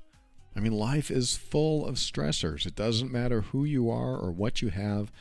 [0.57, 2.64] I mean, life is full of stressors.
[2.64, 5.12] It doesn't matter who you are or what you have.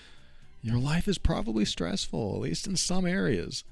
[0.61, 3.65] Your life is probably stressful, at least in some areas.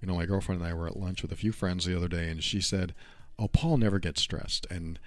[0.00, 2.08] You know, my girlfriend and I were at lunch with a few friends the other
[2.08, 2.94] day, and she said,
[3.38, 4.66] Oh, Paul never gets stressed.
[4.70, 4.98] And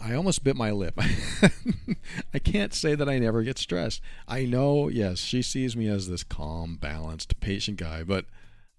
[0.00, 0.98] I almost bit my lip.
[2.34, 4.00] I can't say that I never get stressed.
[4.26, 8.24] I know, yes, she sees me as this calm, balanced, patient guy, but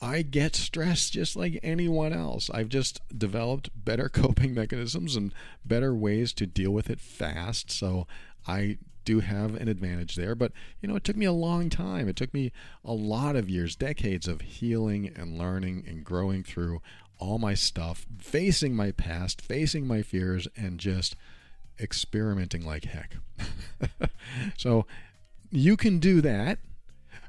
[0.02, 2.50] I get stressed just like anyone else.
[2.52, 7.70] I've just developed better coping mechanisms and better ways to deal with it fast.
[7.70, 8.08] So
[8.48, 10.34] I do have an advantage there.
[10.34, 12.08] But, you know, it took me a long time.
[12.08, 12.52] It took me
[12.84, 16.82] a lot of years, decades of healing and learning and growing through
[17.22, 21.16] all my stuff, facing my past, facing my fears, and just
[21.80, 23.18] experimenting like heck.
[24.58, 24.86] so
[25.52, 26.60] you can do that,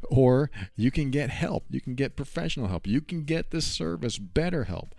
[0.05, 1.64] or you can get help.
[1.70, 2.87] You can get professional help.
[2.87, 4.94] You can get this service, better help.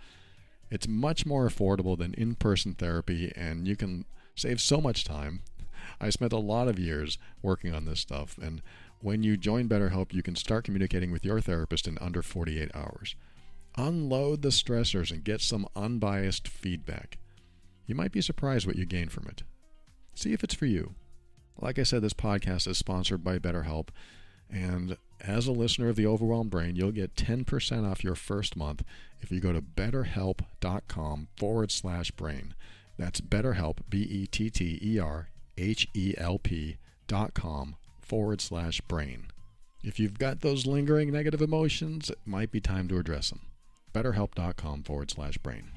[0.70, 4.04] It's much more affordable than in person therapy, and you can
[4.34, 5.42] save so much time.
[6.00, 8.62] I spent a lot of years working on this stuff, and
[9.00, 13.14] when you join BetterHelp, you can start communicating with your therapist in under 48 hours.
[13.76, 17.18] Unload the stressors and get some unbiased feedback.
[17.86, 19.42] You might be surprised what you gain from it.
[20.14, 20.94] See if it's for you.
[21.60, 23.88] Like I said, this podcast is sponsored by BetterHelp,
[24.48, 28.84] and as a listener of The Overwhelmed Brain, you'll get 10% off your first month
[29.20, 32.54] if you go to betterhelp.com forward slash brain.
[32.96, 36.76] That's BetterHelp, B E T T E R H E L P
[37.08, 39.26] dot com forward slash brain.
[39.82, 43.40] If you've got those lingering negative emotions, it might be time to address them
[43.94, 45.70] betterhelp.com forward slash brain.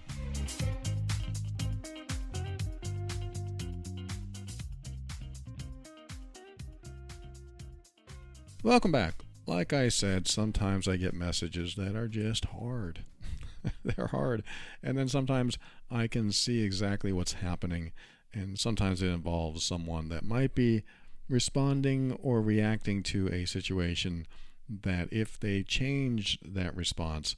[8.63, 9.13] Welcome back.
[9.45, 13.05] Like I said, sometimes I get messages that are just hard.
[13.85, 14.43] They're hard.
[14.83, 15.57] And then sometimes
[15.89, 17.93] I can see exactly what's happening.
[18.33, 20.83] And sometimes it involves someone that might be
[21.29, 24.27] responding or reacting to a situation
[24.69, 27.35] that if they change that response,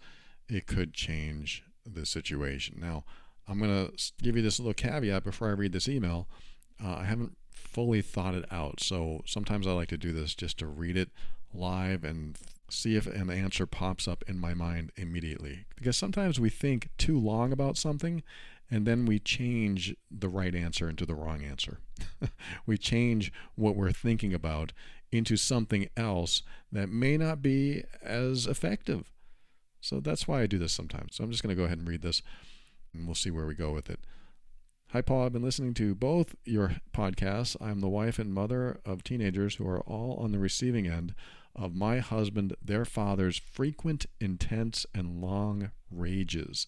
[0.49, 2.77] it could change the situation.
[2.79, 3.05] Now,
[3.47, 6.27] I'm going to give you this little caveat before I read this email.
[6.83, 8.79] Uh, I haven't fully thought it out.
[8.79, 11.09] So sometimes I like to do this just to read it
[11.53, 12.38] live and
[12.69, 15.65] see if an answer pops up in my mind immediately.
[15.75, 18.23] Because sometimes we think too long about something
[18.71, 21.79] and then we change the right answer into the wrong answer.
[22.65, 24.71] we change what we're thinking about
[25.12, 29.12] into something else that may not be as effective.
[29.81, 31.15] So that's why I do this sometimes.
[31.15, 32.21] So I'm just going to go ahead and read this
[32.93, 33.99] and we'll see where we go with it.
[34.91, 35.25] Hi, Paul.
[35.25, 37.55] I've been listening to both your podcasts.
[37.61, 41.13] I'm the wife and mother of teenagers who are all on the receiving end
[41.55, 46.65] of my husband, their father's frequent, intense, and long rages.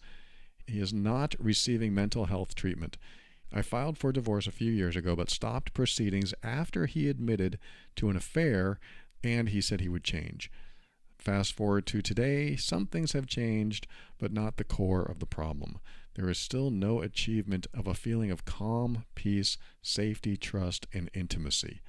[0.67, 2.97] He is not receiving mental health treatment.
[3.51, 7.57] I filed for divorce a few years ago, but stopped proceedings after he admitted
[7.97, 8.79] to an affair
[9.23, 10.51] and he said he would change.
[11.21, 15.79] Fast forward to today, some things have changed, but not the core of the problem
[16.15, 21.81] there is still no achievement of a feeling of calm, peace, safety, trust, and intimacy.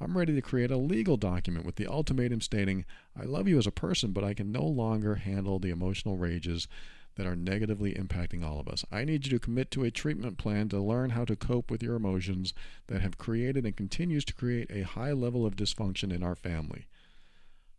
[0.00, 2.84] I'm ready to create a legal document with the ultimatum stating,
[3.20, 6.68] I love you as a person, but I can no longer handle the emotional rages
[7.16, 8.84] that are negatively impacting all of us.
[8.92, 11.82] I need you to commit to a treatment plan to learn how to cope with
[11.82, 12.54] your emotions
[12.86, 16.86] that have created and continues to create a high level of dysfunction in our family.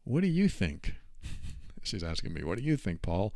[0.10, 0.96] What do you think?
[1.84, 3.34] She's asking me, What do you think, Paul?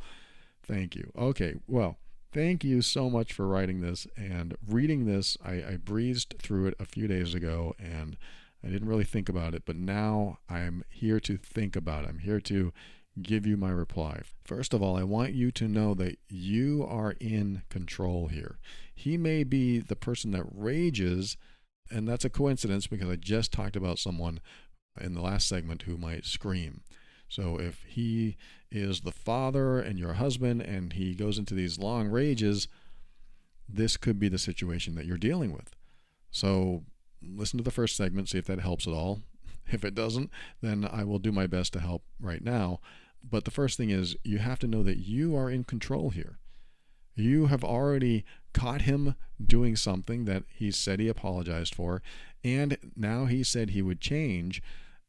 [0.66, 1.12] Thank you.
[1.16, 1.98] Okay, well,
[2.32, 5.38] Thank you so much for writing this and reading this.
[5.44, 8.16] I, I breezed through it a few days ago and
[8.64, 12.10] I didn't really think about it, but now I'm here to think about it.
[12.10, 12.72] I'm here to
[13.22, 14.22] give you my reply.
[14.44, 18.58] First of all, I want you to know that you are in control here.
[18.92, 21.36] He may be the person that rages,
[21.88, 24.40] and that's a coincidence because I just talked about someone
[25.00, 26.82] in the last segment who might scream.
[27.28, 28.36] So if he
[28.70, 32.68] is the father and your husband and he goes into these long rages,
[33.68, 35.74] this could be the situation that you're dealing with.
[36.30, 36.84] So
[37.22, 39.20] listen to the first segment, see if that helps at all.
[39.72, 40.30] If it doesn't,
[40.60, 42.80] then I will do my best to help right now.
[43.22, 46.38] But the first thing is you have to know that you are in control here.
[47.14, 52.02] You have already caught him doing something that he said he apologized for,
[52.42, 54.62] and now he said he would change.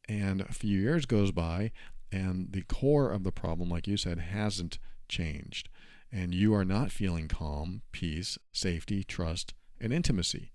[0.08, 1.72] And a few years goes by,
[2.12, 5.68] and the core of the problem, like you said, hasn't changed.
[6.12, 10.52] And you are not feeling calm, peace, safety, trust, and intimacy.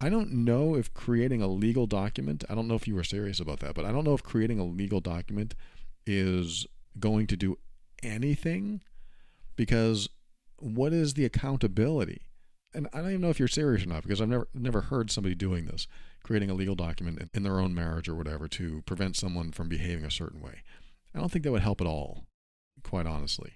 [0.00, 3.40] I don't know if creating a legal document, I don't know if you were serious
[3.40, 5.54] about that, but I don't know if creating a legal document
[6.06, 6.66] is
[6.98, 7.58] going to do
[8.02, 8.82] anything
[9.56, 10.08] because
[10.58, 12.22] what is the accountability?
[12.74, 15.10] And I don't even know if you're serious or not because I've never never heard
[15.10, 15.86] somebody doing this
[16.24, 20.04] creating a legal document in their own marriage or whatever to prevent someone from behaving
[20.04, 20.62] a certain way.
[21.14, 22.24] I don't think that would help at all,
[22.82, 23.52] quite honestly,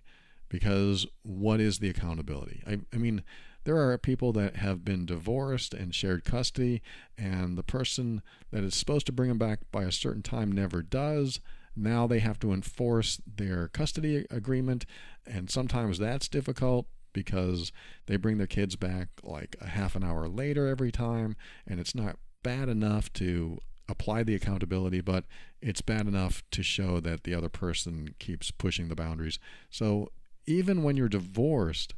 [0.48, 2.62] because what is the accountability?
[2.66, 3.24] I, I mean,
[3.64, 6.81] there are people that have been divorced and shared custody,
[7.16, 10.83] and the person that is supposed to bring them back by a certain time never
[10.83, 11.40] does.
[11.74, 14.87] Now they have to enforce their custody agreement,
[15.26, 17.72] and sometimes that's difficult because
[18.07, 21.94] they bring their kids back like a half an hour later every time, and it's
[21.94, 25.24] not bad enough to apply the accountability, but
[25.61, 29.38] it's bad enough to show that the other person keeps pushing the boundaries.
[29.70, 30.11] So
[30.46, 31.94] even when you're divorced,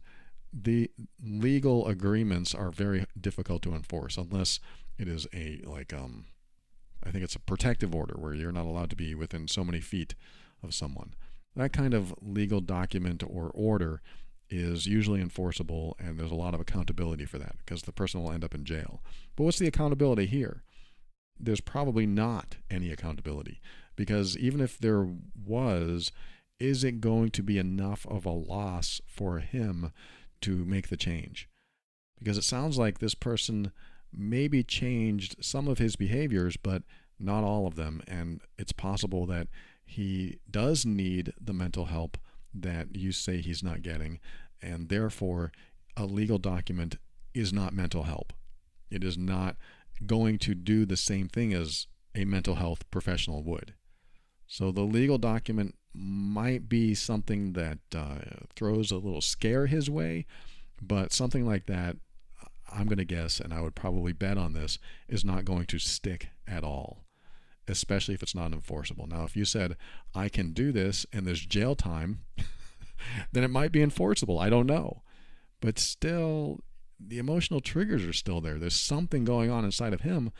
[0.52, 0.90] the
[1.22, 4.58] legal agreements are very difficult to enforce unless
[4.98, 6.26] it is a like um
[7.04, 9.80] I think it's a protective order where you're not allowed to be within so many
[9.80, 10.14] feet
[10.62, 11.14] of someone.
[11.56, 14.02] That kind of legal document or order
[14.50, 18.32] is usually enforceable and there's a lot of accountability for that because the person will
[18.32, 19.02] end up in jail.
[19.36, 20.64] But what's the accountability here?
[21.38, 23.60] There's probably not any accountability
[23.96, 25.06] because even if there
[25.46, 26.12] was,
[26.58, 29.92] is it going to be enough of a loss for him
[30.42, 31.48] to make the change?
[32.18, 33.72] Because it sounds like this person
[34.12, 36.82] maybe changed some of his behaviors, but
[37.18, 38.02] not all of them.
[38.06, 39.48] And it's possible that
[39.84, 42.18] he does need the mental help
[42.54, 44.20] that you say he's not getting,
[44.62, 45.52] and therefore
[45.96, 46.96] a legal document
[47.34, 48.32] is not mental help.
[48.90, 49.56] It is not
[50.06, 53.74] going to do the same thing as a mental health professional would.
[54.46, 58.18] So the legal document might be something that uh,
[58.56, 60.26] throws a little scare his way,
[60.82, 61.96] but something like that,
[62.72, 64.78] I'm going to guess, and I would probably bet on this,
[65.08, 67.04] is not going to stick at all
[67.70, 69.06] especially if it's not enforceable.
[69.06, 69.76] Now, if you said,
[70.14, 72.20] I can do this and there's jail time,
[73.32, 74.38] then it might be enforceable.
[74.38, 75.02] I don't know.
[75.60, 76.60] But still,
[76.98, 78.58] the emotional triggers are still there.
[78.58, 80.32] There's something going on inside of him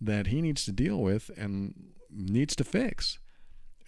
[0.00, 3.18] that he needs to deal with and needs to fix.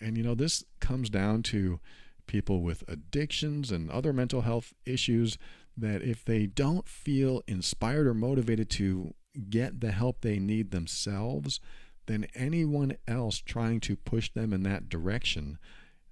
[0.00, 1.80] And, you know, this comes down to
[2.26, 5.38] people with addictions and other mental health issues
[5.76, 9.14] that if they don't feel inspired or motivated to
[9.48, 11.60] get the help they need themselves,
[12.08, 15.58] then anyone else trying to push them in that direction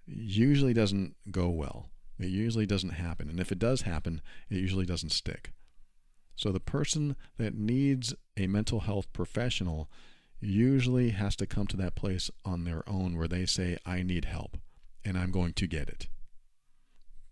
[0.07, 1.91] usually doesn't go well.
[2.19, 3.29] It usually doesn't happen.
[3.29, 5.53] And if it does happen, it usually doesn't stick.
[6.37, 9.91] So the person that needs a mental health professional
[10.41, 14.27] usually has to come to that place on their own where they say, I need
[14.27, 14.59] help
[15.05, 16.09] and I'm going to get it.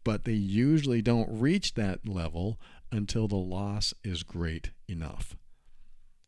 [0.04, 2.58] But they usually don't reach that level
[2.90, 5.36] until the loss is great enough.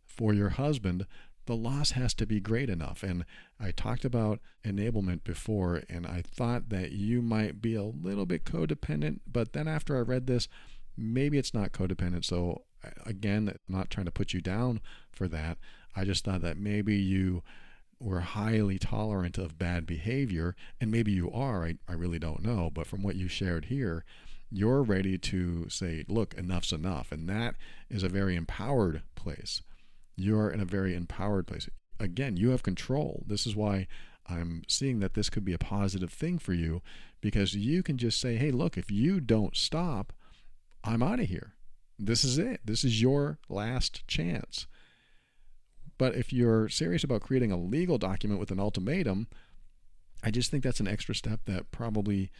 [0.06, 1.06] For your husband,
[1.46, 3.02] the loss has to be great enough.
[3.02, 3.24] And
[3.58, 8.44] I talked about enablement before, and I thought that you might be a little bit
[8.44, 9.20] codependent.
[9.30, 10.48] But then after I read this,
[10.96, 12.24] maybe it's not codependent.
[12.24, 12.62] So,
[13.04, 14.80] again, I'm not trying to put you down
[15.12, 15.58] for that.
[15.94, 17.42] I just thought that maybe you
[17.98, 21.64] were highly tolerant of bad behavior, and maybe you are.
[21.64, 22.70] I, I really don't know.
[22.72, 24.04] But from what you shared here,
[24.50, 27.12] you're ready to say, look, enough's enough.
[27.12, 27.54] And that
[27.88, 29.62] is a very empowered place
[30.16, 31.68] you're in a very empowered place.
[32.00, 33.24] Again, you have control.
[33.26, 33.86] This is why
[34.26, 36.82] I'm seeing that this could be a positive thing for you
[37.20, 40.12] because you can just say, hey, look, if you don't stop,
[40.84, 41.54] I'm out of here.
[41.98, 42.60] This is it.
[42.64, 44.66] This is your last chance.
[45.98, 49.28] But if you're serious about creating a legal document with an ultimatum,
[50.22, 52.30] I just think that's an extra step that probably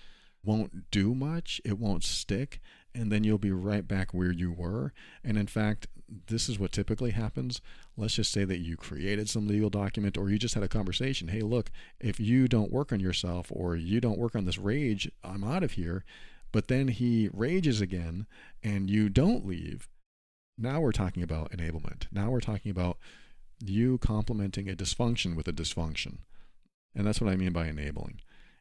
[0.44, 2.60] won't do much, it won't stick,
[2.97, 4.92] and then you'll be right back where you were.
[5.22, 5.86] And in fact,
[6.28, 7.61] this is what typically happens.
[7.97, 11.28] Let's just say that you created some legal document or you just had a conversation.
[11.28, 11.70] Hey, look,
[12.01, 15.62] if you don't work on yourself or you don't work on this rage, I'm out
[15.62, 16.05] of here.
[16.53, 18.26] But then he rages again
[18.62, 19.88] and you don't leave.
[20.57, 22.07] Now we're talking about enablement.
[22.11, 22.99] Now we're talking about
[23.62, 26.18] you complementing a dysfunction with a dysfunction.
[26.94, 28.20] And that's what I mean by enabling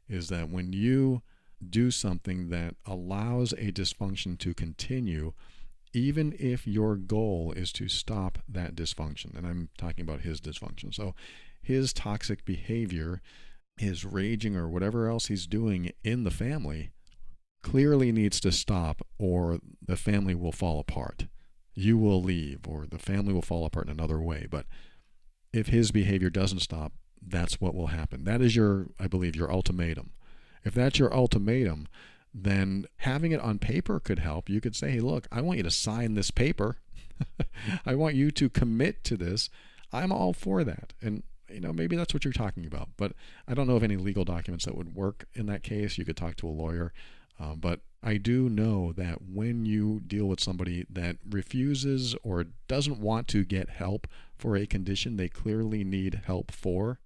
[0.10, 1.22] is that when you
[1.68, 5.34] do something that allows a dysfunction to continue,
[5.93, 9.36] even if your goal is to stop that dysfunction.
[9.38, 10.93] And I'm talking about his dysfunction.
[10.93, 11.16] So
[11.62, 13.22] his toxic behavior,
[13.78, 16.91] his raging, or whatever else he's doing in the family
[17.64, 21.26] clearly needs to stop, or the family will fall apart.
[21.74, 24.47] You will leave, or the family will fall apart in another way.
[24.49, 24.68] But
[25.51, 26.93] if his behavior doesn't stop,
[27.26, 28.24] that's what will happen.
[28.26, 30.12] That is your, I believe, your ultimatum.
[30.66, 31.88] If that's your ultimatum,
[32.34, 34.49] then having it on paper could help.
[34.49, 36.78] You could say, hey, look, I want you to sign this paper.
[37.86, 39.49] I want you to commit to this.
[39.93, 40.93] I'm all for that.
[41.01, 42.89] And you know, maybe that's what you're talking about.
[42.97, 43.13] But
[43.47, 45.97] I don't know of any legal documents that would work in that case.
[45.97, 46.91] You could talk to a lawyer.
[47.39, 52.99] Uh, but I do know that when you deal with somebody that refuses or doesn't
[52.99, 54.07] want to get help
[54.38, 56.99] for a condition they clearly need help for,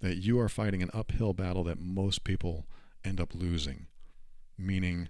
[0.00, 2.66] that you are fighting an uphill battle that most people
[3.04, 3.86] end up losing.
[4.58, 5.08] Meaning,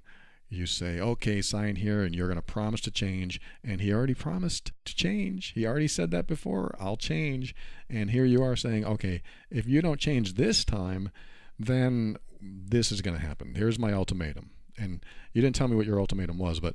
[0.48, 3.40] you say, okay, sign here, and you're going to promise to change.
[3.64, 5.52] And he already promised to change.
[5.54, 7.54] He already said that before I'll change.
[7.88, 11.10] And here you are saying, okay, if you don't change this time,
[11.58, 13.54] then this is going to happen.
[13.54, 14.50] Here's my ultimatum.
[14.78, 16.74] And you didn't tell me what your ultimatum was, but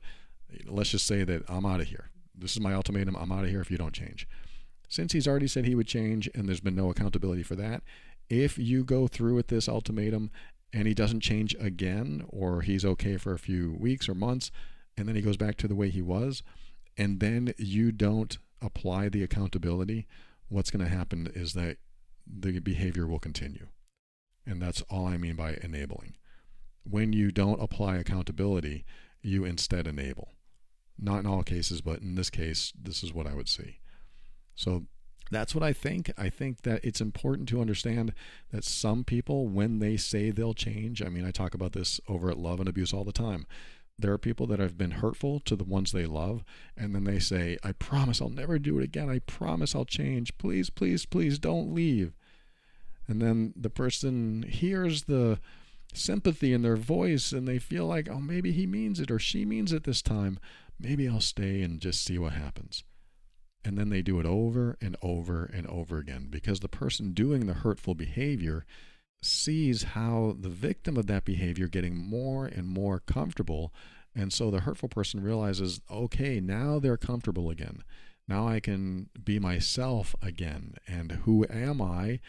[0.65, 2.09] let's just say that I'm out of here.
[2.36, 3.15] This is my ultimatum.
[3.15, 4.28] I'm out of here if you don't change.
[4.89, 7.84] Since he's already said he would change and there's been no accountability for that,
[8.30, 10.32] if you go through with this ultimatum
[10.74, 14.51] and he doesn't change again, or he's okay for a few weeks or months,
[14.97, 16.43] and then he goes back to the way he was,
[16.97, 20.07] and then you don't apply the accountability,
[20.49, 21.78] what's going to happen is that
[22.26, 23.68] the behavior will continue.
[24.45, 26.15] And that's all I mean by enabling.
[26.84, 28.86] When you don't apply accountability,
[29.22, 30.30] you instead enable.
[30.97, 33.80] Not in all cases, but in this case, this is what I would see.
[34.55, 34.86] So
[35.32, 36.11] that's what I think.
[36.17, 38.13] I think that it's important to understand
[38.51, 42.30] that some people, when they say they'll change, I mean, I talk about this over
[42.30, 43.45] at Love and Abuse all the time.
[43.99, 46.43] There are people that have been hurtful to the ones they love,
[46.78, 49.09] and then they say, I promise I'll never do it again.
[49.09, 50.38] I promise I'll change.
[50.38, 52.13] Please, please, please don't leave.
[53.07, 55.39] And then the person hears the
[55.93, 59.45] sympathy in their voice and they feel like, oh, maybe he means it or she
[59.45, 60.38] means it this time.
[60.80, 62.84] Maybe I'll stay and just see what happens.
[63.63, 67.45] And then they do it over and over and over again because the person doing
[67.47, 68.65] the hurtful behavior
[69.21, 73.73] sees how the victim of that behavior getting more and more comfortable.
[74.15, 77.83] And so the hurtful person realizes, okay, now they're comfortable again.
[78.27, 80.75] Now I can be myself again.
[80.87, 82.19] And who am I?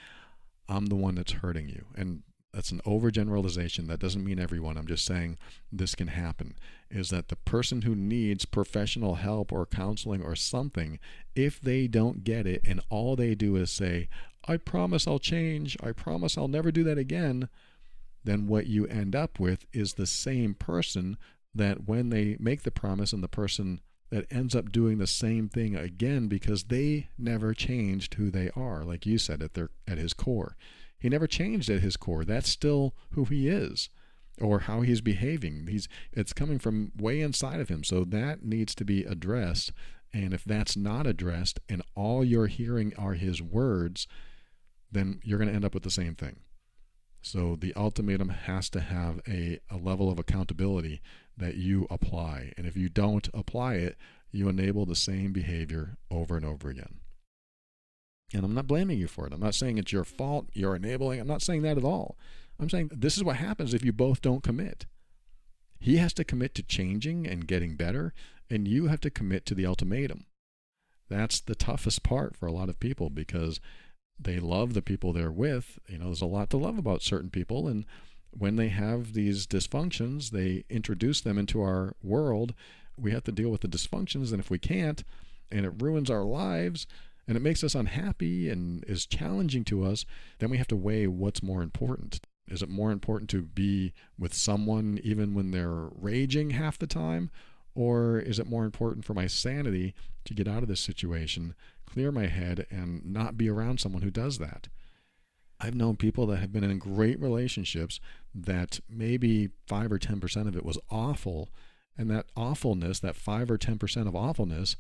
[0.69, 1.87] I'm the one that's hurting you.
[1.95, 2.23] And
[2.59, 3.87] that's an overgeneralization.
[3.87, 4.77] That doesn't mean everyone.
[4.77, 5.39] I'm just saying
[5.71, 6.57] this can happen.
[6.91, 10.99] Is that the person who needs professional help or counseling or something,
[11.37, 14.09] if they don't get it and all they do is say,
[14.49, 17.49] I promise I'll change, I promise I'll never do that again,
[18.25, 21.17] then what you end up with is the same person
[21.55, 23.79] that when they make the promise and the person
[24.11, 28.83] that ends up doing the same thing again because they never changed who they are,
[28.83, 30.57] like you said at their at his core.
[30.99, 32.25] He never changed at his core.
[32.25, 33.89] That's still who he is
[34.41, 35.67] or how he's behaving.
[35.69, 37.85] He's it's coming from way inside of him.
[37.85, 39.73] So that needs to be addressed.
[40.13, 44.07] And if that's not addressed and all you're hearing are his words,
[44.91, 46.41] then you're going to end up with the same thing.
[47.21, 51.03] So the ultimatum has to have a, a level of accountability
[51.37, 52.53] that you apply.
[52.57, 53.97] And if you don't apply it,
[54.31, 57.01] you enable the same behavior over and over again.
[58.33, 59.33] And I'm not blaming you for it.
[59.33, 61.21] I'm not saying it's your fault, you're enabling.
[61.21, 62.17] I'm not saying that at all.
[62.61, 64.87] I'm saying this is what happens if you both don't commit.
[65.79, 68.13] He has to commit to changing and getting better,
[68.51, 70.27] and you have to commit to the ultimatum.
[71.09, 73.61] That's the toughest part for a lot of people because
[74.19, 75.79] they love the people they're with.
[75.89, 77.69] You know, there's a lot to love about certain people.
[77.69, 77.87] And
[78.31, 82.55] when they have these dysfunctions, they introduce them into our world.
[82.97, 84.33] We have to deal with the dysfunctions.
[84.33, 85.05] And if we can't,
[85.51, 86.87] and it ruins our lives,
[87.29, 90.05] and it makes us unhappy and is challenging to us,
[90.41, 92.21] then we have to weigh what's more important.
[92.49, 97.31] Is it more important to be with someone even when they're raging half the time?
[97.75, 101.55] Or is it more important for my sanity to get out of this situation
[101.89, 104.69] clear my head and not be around someone who does that.
[105.61, 107.99] I've known people that have been in great relationships
[108.35, 111.49] that maybe 5 or 10% of it was awful,
[111.97, 114.77] and that awfulness, that 5 or 10% of awfulness,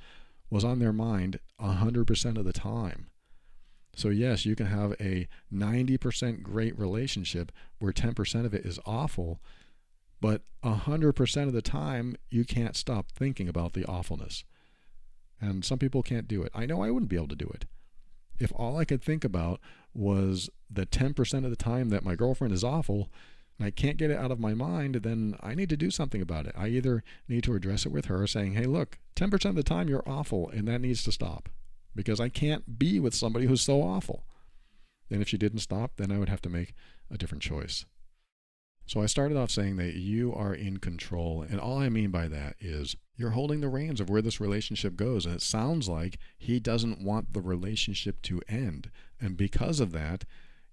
[0.51, 3.09] was on their mind 100% of the time.
[3.94, 9.40] So, yes, you can have a 90% great relationship where 10% of it is awful,
[10.20, 14.44] but 100% of the time you can't stop thinking about the awfulness.
[15.40, 16.53] And some people can't do it.
[16.55, 17.64] I know I wouldn't be able to do it.
[18.38, 19.61] If all I could think about
[19.94, 23.11] was the 10% of the time that my girlfriend is awful
[23.59, 26.23] and I can't get it out of my mind, then I need to do something
[26.23, 26.55] about it.
[26.57, 29.89] I either need to address it with her saying, hey, look, 10% of the time
[29.89, 31.49] you're awful and that needs to stop
[31.95, 34.25] because I can't be with somebody who's so awful.
[35.11, 36.75] And if she didn't stop, then I would have to make
[37.11, 37.85] a different choice.
[38.87, 41.43] So I started off saying that you are in control.
[41.43, 44.97] And all I mean by that is you're holding the reins of where this relationship
[44.97, 45.27] goes.
[45.27, 48.91] And it sounds like he doesn't want the relationship to end.
[49.21, 50.25] And because of that,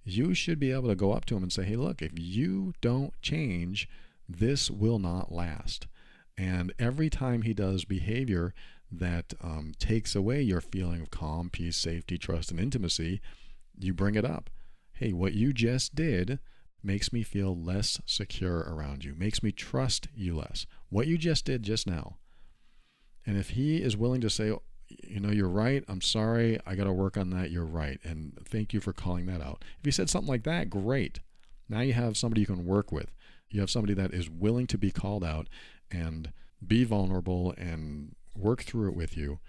[0.06, 2.74] you should be able to go up to him and say, hey, look, if you
[2.80, 3.90] don't change,
[4.30, 5.88] this will not last.
[6.38, 8.54] And every time he does behavior
[8.92, 13.20] that um, takes away your feeling of calm, peace, safety, trust, and intimacy,
[13.80, 14.50] you bring it up.
[14.94, 16.40] Hey, what you just did
[16.84, 20.68] makes me feel less secure around you, makes me trust you less.
[20.90, 22.18] What you just did just now.
[23.26, 24.54] And if he is willing to say,
[24.88, 28.38] you know, you're right, I'm sorry, I got to work on that, you're right, and
[28.46, 29.64] thank you for calling that out.
[29.80, 31.20] If he said something like that, great.
[31.68, 33.12] Now you have somebody you can work with.
[33.50, 35.48] You have somebody that is willing to be called out
[35.92, 36.32] and
[36.66, 39.40] be vulnerable and work through it with you.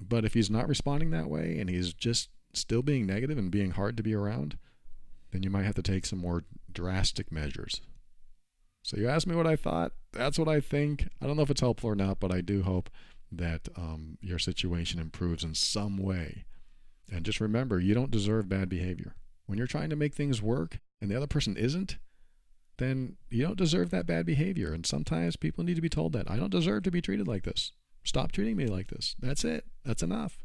[0.00, 3.72] But if he's not responding that way and he's just still being negative and being
[3.72, 4.58] hard to be around,
[5.30, 7.80] then you might have to take some more drastic measures.
[8.82, 9.92] So you asked me what I thought.
[10.12, 11.08] That's what I think.
[11.20, 12.90] I don't know if it's helpful or not, but I do hope
[13.30, 16.44] that um, your situation improves in some way.
[17.10, 19.14] And just remember, you don't deserve bad behavior.
[19.46, 21.98] When you're trying to make things work and the other person isn't,
[22.78, 24.72] then you don't deserve that bad behavior.
[24.72, 27.44] And sometimes people need to be told that I don't deserve to be treated like
[27.44, 27.72] this.
[28.04, 29.14] Stop treating me like this.
[29.20, 29.64] That's it.
[29.84, 30.38] That's enough.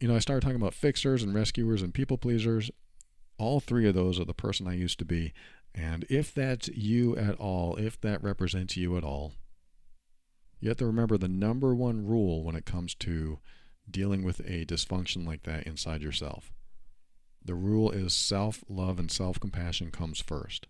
[0.00, 2.70] You know, I started talking about fixers and rescuers and people pleasers,
[3.38, 5.32] all three of those are the person I used to be.
[5.74, 9.34] And if that's you at all, if that represents you at all,
[10.60, 13.38] you have to remember the number one rule when it comes to
[13.90, 16.52] dealing with a dysfunction like that inside yourself.
[17.44, 20.66] The rule is self love and self compassion comes first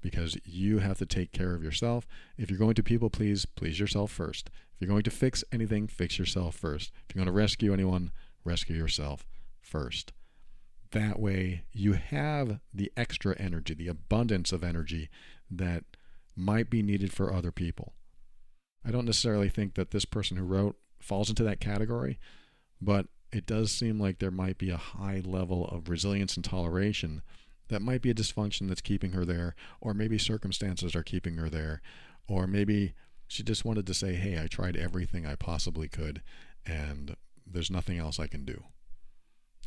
[0.00, 2.06] because you have to take care of yourself.
[2.38, 4.50] If you're going to people please, please yourself first.
[4.74, 6.90] If you're going to fix anything, fix yourself first.
[7.08, 8.12] If you're going to rescue anyone,
[8.44, 9.26] rescue yourself
[9.60, 10.12] first.
[10.92, 15.08] That way, you have the extra energy, the abundance of energy
[15.50, 15.84] that
[16.34, 17.92] might be needed for other people.
[18.84, 22.18] I don't necessarily think that this person who wrote falls into that category,
[22.80, 27.22] but it does seem like there might be a high level of resilience and toleration
[27.68, 31.48] that might be a dysfunction that's keeping her there, or maybe circumstances are keeping her
[31.48, 31.80] there,
[32.26, 32.94] or maybe
[33.28, 36.22] she just wanted to say, Hey, I tried everything I possibly could,
[36.66, 37.16] and
[37.46, 38.64] there's nothing else I can do.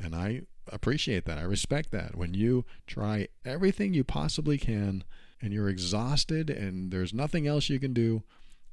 [0.02, 0.42] And I
[0.72, 1.38] appreciate that.
[1.38, 2.16] I respect that.
[2.16, 5.04] When you try everything you possibly can
[5.42, 8.24] and you're exhausted and there's nothing else you can do,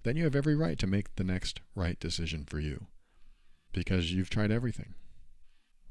[0.03, 2.86] then you have every right to make the next right decision for you
[3.72, 4.94] because you've tried everything.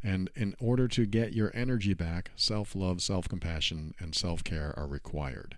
[0.02, 4.74] And in order to get your energy back, self love, self compassion, and self care
[4.78, 5.58] are required.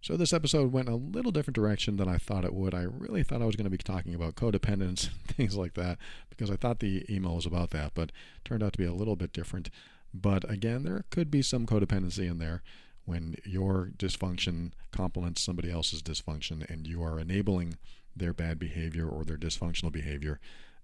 [0.00, 2.74] So, this episode went a little different direction than I thought it would.
[2.74, 5.98] I really thought I was going to be talking about codependence, things like that,
[6.30, 8.10] because I thought the email was about that, but
[8.44, 9.70] turned out to be a little bit different.
[10.12, 12.62] But again, there could be some codependency in there
[13.08, 17.78] when your dysfunction complements somebody else's dysfunction and you are enabling
[18.14, 20.38] their bad behavior or their dysfunctional behavior.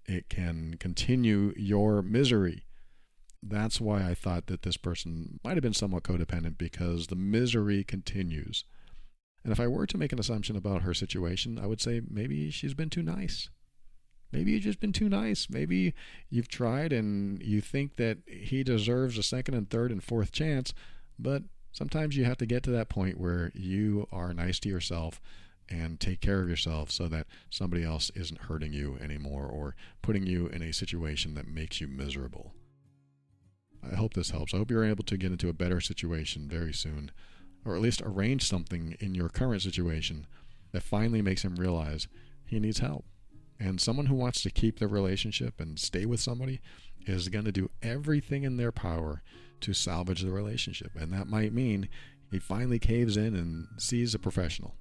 [0.05, 2.65] It can continue your misery
[3.47, 7.83] that's why I thought that this person might have been somewhat codependent because the misery
[7.83, 8.63] continues.
[9.43, 12.49] And if I were to make an assumption about her situation, I would say maybe
[12.49, 13.49] she's been too nice.
[14.31, 15.47] Maybe you've just been too nice.
[15.49, 15.93] Maybe
[16.29, 20.73] you've tried and you think that he deserves a second and third and fourth chance,
[21.19, 21.43] but
[21.75, 25.19] sometimes you have to get to that point where you are nice to yourself
[25.67, 30.25] and take care of yourself so that somebody else isn't hurting you anymore or putting
[30.25, 32.53] you in a situation that makes you miserable.
[33.83, 34.53] I hope this helps.
[34.53, 37.11] I hope you're able to get into a better situation very soon,
[37.65, 40.27] or at least arrange something in your current situation
[40.71, 42.07] that finally makes him realize
[42.45, 43.03] he needs help.
[43.59, 46.61] And someone who wants to keep the relationship and stay with somebody
[47.05, 49.21] is going to do everything in their power
[49.61, 50.91] to salvage the relationship.
[50.95, 51.89] And that might mean
[52.31, 54.75] he finally caves in and sees a professional.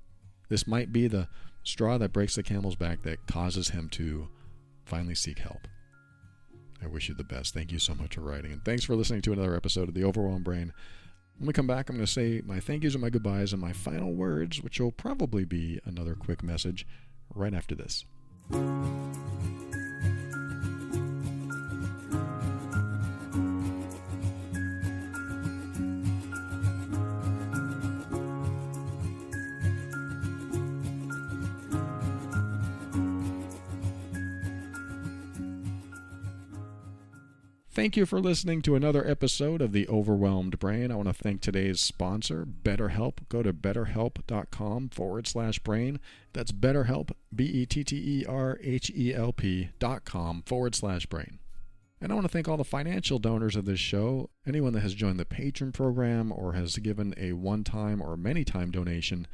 [0.49, 1.29] This might be the
[1.62, 4.29] straw that breaks the camel's back that causes him to
[4.85, 5.66] finally seek help.
[6.83, 7.55] I wish you the best.
[7.55, 8.53] Thank you so much for writing.
[8.53, 10.72] And thanks for listening to another episode of The Overwhelmed Brain.
[11.39, 13.61] When we come back, I'm going to say my thank yous and my goodbyes and
[13.61, 16.87] my final words, which will probably be another quick message
[17.35, 18.05] right after this.
[37.75, 40.93] Thank you for listening to another episode of The Overwhelmed Brain.
[40.93, 43.29] I want to thank today's sponsor, BetterHelp.
[43.29, 45.99] Go to betterhelp.com forward slash brain.
[46.33, 50.77] That's BetterHelp, B E T T E R H E L P dot com forward
[50.77, 51.41] slash brain.
[52.01, 54.95] And I want to thank all the financial donors of this show, anyone that has
[54.95, 59.27] joined the patron program or has given a one time or many time donation.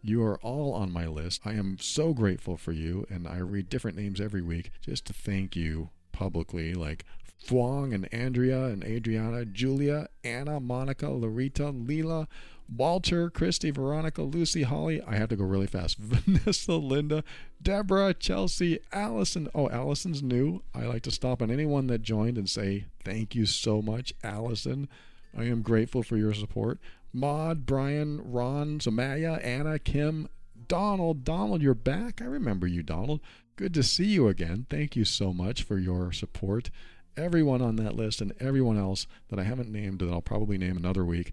[0.00, 1.42] You are all on my list.
[1.44, 5.12] I am so grateful for you, and I read different names every week just to
[5.12, 7.04] thank you publicly, like
[7.42, 12.26] Fuang and Andrea and Adriana, Julia, Anna, Monica, Larita, Leela,
[12.74, 15.02] Walter, Christy, Veronica, Lucy, Holly.
[15.02, 15.98] I have to go really fast.
[15.98, 17.24] Vanessa, Linda,
[17.60, 19.48] Deborah, Chelsea, Allison.
[19.54, 20.62] Oh, Allison's new.
[20.74, 24.88] I like to stop on anyone that joined and say thank you so much, Allison.
[25.36, 26.78] I am grateful for your support.
[27.12, 30.28] Maud, Brian, Ron, Samaya, Anna, Kim,
[30.68, 31.24] Donald.
[31.24, 32.22] Donald, you're back.
[32.22, 33.20] I remember you, Donald.
[33.56, 34.66] Good to see you again.
[34.70, 36.70] Thank you so much for your support
[37.16, 40.76] everyone on that list and everyone else that I haven't named that I'll probably name
[40.76, 41.32] another week.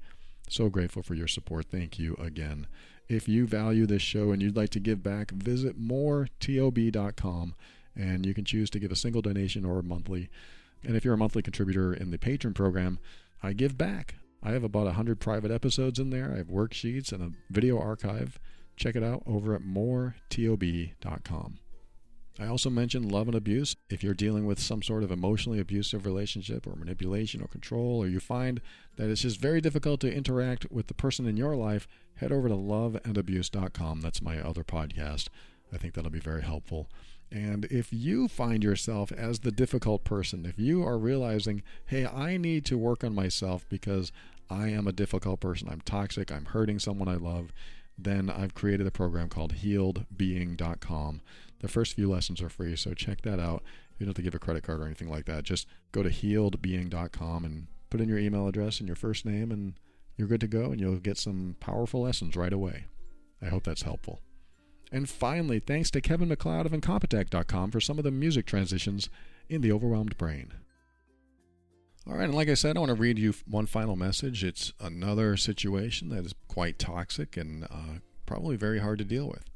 [0.49, 1.65] So grateful for your support.
[1.65, 2.67] Thank you again.
[3.07, 7.55] If you value this show and you'd like to give back, visit moretob.com
[7.95, 10.29] and you can choose to give a single donation or a monthly.
[10.83, 12.99] And if you're a monthly contributor in the patron program,
[13.41, 14.15] I give back.
[14.41, 16.31] I have about 100 private episodes in there.
[16.33, 18.39] I have worksheets and a video archive.
[18.77, 21.59] Check it out over at moretob.com.
[22.39, 23.75] I also mentioned love and abuse.
[23.89, 28.07] If you're dealing with some sort of emotionally abusive relationship or manipulation or control, or
[28.07, 28.61] you find
[28.95, 32.47] that it's just very difficult to interact with the person in your life, head over
[32.47, 34.01] to loveandabuse.com.
[34.01, 35.27] That's my other podcast.
[35.73, 36.89] I think that'll be very helpful.
[37.31, 42.37] And if you find yourself as the difficult person, if you are realizing, hey, I
[42.37, 44.11] need to work on myself because
[44.49, 47.53] I am a difficult person, I'm toxic, I'm hurting someone I love,
[47.97, 51.21] then I've created a program called healedbeing.com.
[51.59, 53.63] The first few lessons are free, so check that out.
[53.97, 55.43] You don't have to give a credit card or anything like that.
[55.43, 59.73] Just go to healedbeing.com and put in your email address and your first name, and
[60.15, 62.85] you're good to go, and you'll get some powerful lessons right away.
[63.41, 64.21] I hope that's helpful.
[64.91, 69.09] And finally, thanks to Kevin MacLeod of Incompetech.com for some of the music transitions
[69.47, 70.53] in The Overwhelmed Brain.
[72.07, 74.43] All right, and like I said, I want to read you one final message.
[74.43, 79.48] It's another situation that is quite toxic and uh, probably very hard to deal with.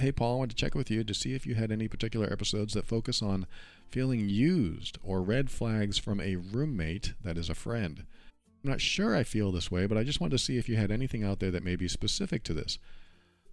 [0.00, 2.26] Hey, Paul, I wanted to check with you to see if you had any particular
[2.26, 3.46] episodes that focus on
[3.88, 8.04] feeling used or red flags from a roommate that is a friend.
[8.64, 10.74] I'm not sure I feel this way, but I just wanted to see if you
[10.74, 12.80] had anything out there that may be specific to this.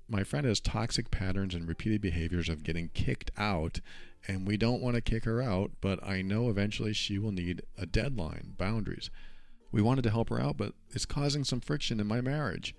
[0.10, 3.80] My friend has toxic patterns and repeated behaviors of getting kicked out,
[4.28, 7.62] and we don't want to kick her out, but I know eventually she will need
[7.78, 9.12] a deadline, boundaries.
[9.72, 12.74] We wanted to help her out, but it's causing some friction in my marriage.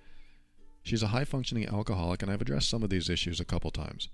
[0.82, 4.08] She's a high functioning alcoholic, and I've addressed some of these issues a couple times.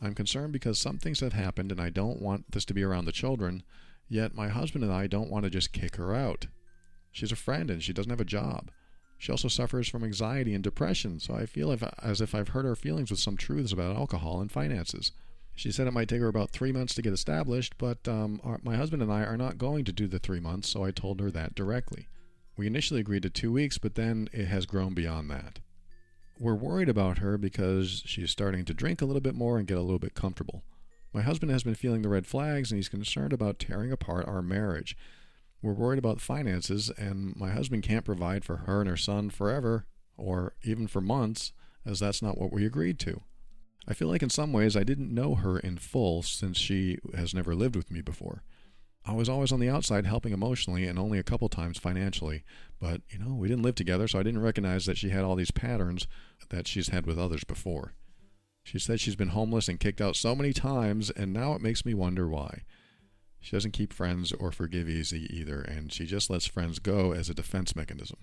[0.00, 3.04] I'm concerned because some things have happened, and I don't want this to be around
[3.04, 3.62] the children,
[4.08, 6.46] yet my husband and I don't want to just kick her out.
[7.12, 8.70] She's a friend and she doesn't have a job.
[9.18, 12.66] She also suffers from anxiety and depression, so I feel if, as if I've hurt
[12.66, 15.12] her feelings with some truths about alcohol and finances.
[15.54, 18.60] She said it might take her about three months to get established, but um, our,
[18.62, 21.20] my husband and I are not going to do the three months, so I told
[21.20, 22.08] her that directly.
[22.58, 25.60] We initially agreed to two weeks, but then it has grown beyond that.
[26.38, 29.78] We're worried about her because she's starting to drink a little bit more and get
[29.78, 30.64] a little bit comfortable.
[31.14, 34.42] My husband has been feeling the red flags and he's concerned about tearing apart our
[34.42, 34.96] marriage.
[35.62, 39.86] We're worried about finances, and my husband can't provide for her and her son forever,
[40.16, 41.52] or even for months,
[41.84, 43.22] as that's not what we agreed to.
[43.88, 47.32] I feel like in some ways I didn't know her in full since she has
[47.32, 48.42] never lived with me before.
[49.06, 52.42] I was always on the outside helping emotionally and only a couple times financially,
[52.80, 55.36] but you know, we didn't live together, so I didn't recognize that she had all
[55.36, 56.08] these patterns
[56.48, 57.94] that she's had with others before.
[58.64, 61.84] She said she's been homeless and kicked out so many times, and now it makes
[61.84, 62.64] me wonder why.
[63.40, 67.30] She doesn't keep friends or forgive easy either, and she just lets friends go as
[67.30, 68.18] a defense mechanism.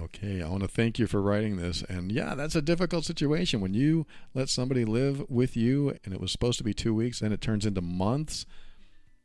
[0.00, 1.82] Okay, I want to thank you for writing this.
[1.88, 6.20] And yeah, that's a difficult situation when you let somebody live with you and it
[6.20, 8.44] was supposed to be two weeks and it turns into months.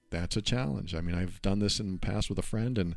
[0.09, 0.95] That's a challenge.
[0.95, 2.95] I mean, I've done this in the past with a friend and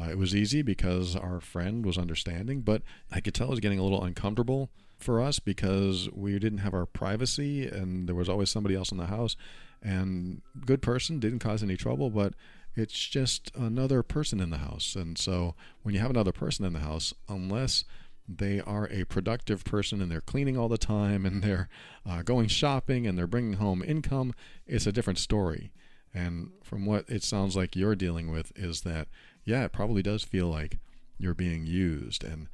[0.00, 3.60] uh, it was easy because our friend was understanding, but I could tell it was
[3.60, 8.28] getting a little uncomfortable for us because we didn't have our privacy and there was
[8.28, 9.36] always somebody else in the house.
[9.82, 12.34] And good person, didn't cause any trouble, but
[12.74, 14.94] it's just another person in the house.
[14.94, 17.84] And so when you have another person in the house, unless
[18.28, 21.68] they are a productive person and they're cleaning all the time and they're
[22.08, 24.32] uh, going shopping and they're bringing home income,
[24.66, 25.72] it's a different story.
[26.14, 29.08] And from what it sounds like you're dealing with, is that,
[29.44, 30.78] yeah, it probably does feel like
[31.18, 32.22] you're being used.
[32.22, 32.48] And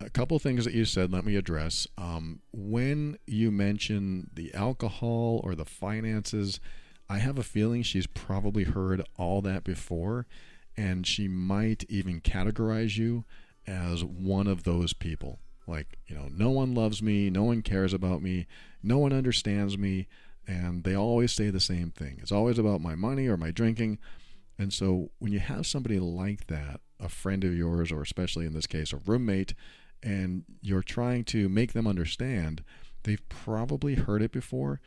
[0.00, 1.86] a couple things that you said, let me address.
[1.98, 6.60] Um, when you mention the alcohol or the finances,
[7.10, 10.26] I have a feeling she's probably heard all that before,
[10.76, 13.24] and she might even categorize you
[13.66, 15.40] as one of those people.
[15.66, 18.46] Like, you know, no one loves me, no one cares about me,
[18.82, 20.06] no one understands me,
[20.48, 22.18] and they always say the same thing.
[22.22, 23.98] It's always about my money or my drinking.
[24.58, 28.54] And so when you have somebody like that, a friend of yours, or especially in
[28.54, 29.52] this case, a roommate,
[30.02, 32.64] and you're trying to make them understand,
[33.02, 34.80] they've probably heard it before.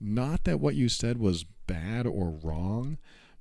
[0.00, 2.98] Not that what you said was bad or wrong,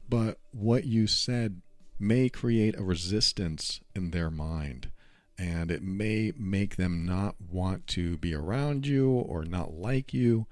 [0.09, 1.61] but what you said
[1.99, 4.89] may create a resistance in their mind.
[5.37, 10.47] And it may make them not want to be around you or not like you.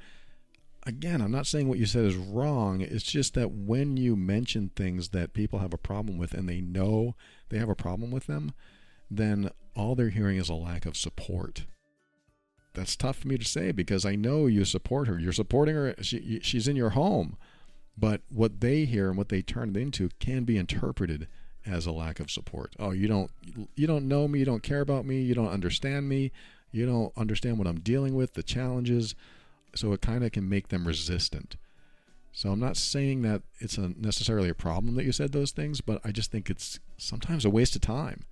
[0.85, 2.81] Again, I'm not saying what you said is wrong.
[2.81, 6.61] It's just that when you mention things that people have a problem with and they
[6.61, 7.15] know
[7.49, 8.53] they have a problem with them,
[9.09, 11.65] then all they're hearing is a lack of support
[12.75, 15.17] that's tough for me to say because I know you support her.
[15.17, 15.95] You're supporting her.
[16.01, 17.37] She, she's in your home.
[17.97, 21.27] But what they hear and what they turn it into can be interpreted
[21.65, 22.75] as a lack of support.
[22.77, 23.31] Oh, you don't
[23.75, 26.31] you don't know me, you don't care about me, you don't understand me,
[26.71, 29.15] you don't understand what I'm dealing with, the challenges.
[29.75, 31.57] So it kind of can make them resistant.
[32.31, 35.79] So I'm not saying that it's a necessarily a problem that you said those things,
[35.79, 38.25] but I just think it's sometimes a waste of time.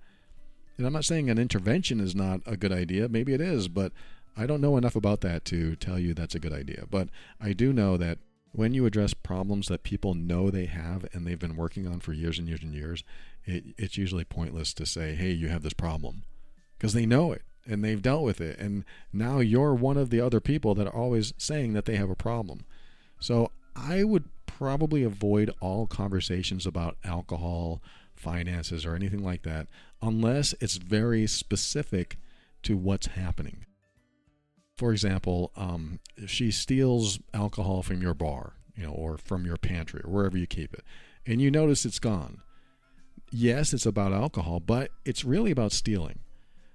[0.76, 3.08] And I'm not saying an intervention is not a good idea.
[3.08, 3.92] Maybe it is, but
[4.36, 6.84] I don't know enough about that to tell you that's a good idea.
[6.90, 7.08] But
[7.40, 8.18] I do know that
[8.52, 12.12] when you address problems that people know they have and they've been working on for
[12.12, 13.04] years and years and years,
[13.44, 16.24] it, it's usually pointless to say, hey, you have this problem.
[16.76, 18.58] Because they know it and they've dealt with it.
[18.58, 22.10] And now you're one of the other people that are always saying that they have
[22.10, 22.64] a problem.
[23.20, 27.82] So I would probably avoid all conversations about alcohol,
[28.14, 29.66] finances, or anything like that
[30.02, 32.18] unless it's very specific
[32.62, 33.64] to what's happening
[34.76, 39.56] for example, um, if she steals alcohol from your bar, you know, or from your
[39.56, 40.82] pantry or wherever you keep it,
[41.26, 42.42] and you notice it's gone.
[43.30, 46.20] Yes, it's about alcohol, but it's really about stealing.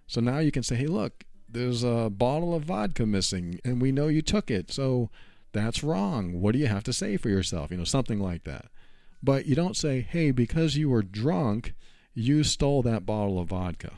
[0.10, 3.91] So now you can say, hey, look, there's a bottle of vodka missing, and we
[3.91, 4.72] know you took it.
[4.72, 5.12] So
[5.51, 6.41] that's wrong.
[6.41, 7.70] What do you have to say for yourself?
[7.70, 8.66] You know, something like that.
[9.22, 11.76] But you don't say, hey, because you were drunk,
[12.16, 13.93] you stole that bottle of vodka.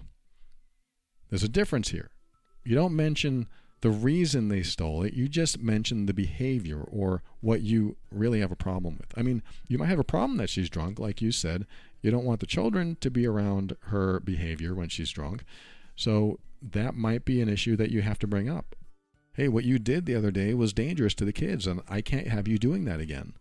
[1.30, 2.09] There's a difference here.
[2.66, 3.47] You don't mention
[3.80, 5.14] the reason they stole it.
[5.14, 9.18] You just mention the behavior or what you really have a problem with.
[9.18, 11.66] I mean, you might have a problem that she's drunk, like you said.
[12.01, 15.45] You don't want the children to be around her behavior when she's drunk.
[15.96, 18.76] So that might be an issue that you have to bring up.
[19.34, 22.28] Hey, what you did the other day was dangerous to the kids, and I can't
[22.28, 23.34] have you doing that again.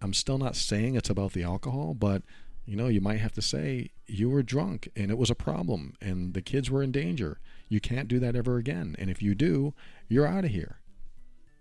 [0.00, 2.22] I'm still not saying it's about the alcohol, but
[2.66, 5.94] you know, you might have to say you were drunk and it was a problem
[6.00, 7.38] and the kids were in danger.
[7.68, 8.96] You can't do that ever again.
[8.98, 9.74] And if you do,
[10.08, 10.78] you're out of here.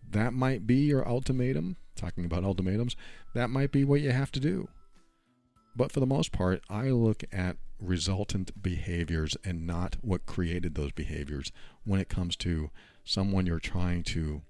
[0.10, 1.78] That might be your ultimatum.
[1.96, 2.96] Talking about ultimatums,
[3.36, 4.68] that might be what you have to do.
[5.76, 10.92] But for the most part, I look at resultant behaviors and not what created those
[10.92, 11.52] behaviors
[11.84, 12.70] when it comes to
[13.04, 14.42] someone you're trying to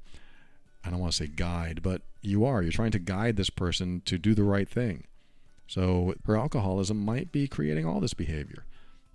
[0.84, 2.62] I don't want to say guide, but you are.
[2.62, 5.06] You're trying to guide this person to do the right thing.
[5.66, 8.66] So her alcoholism might be creating all this behavior.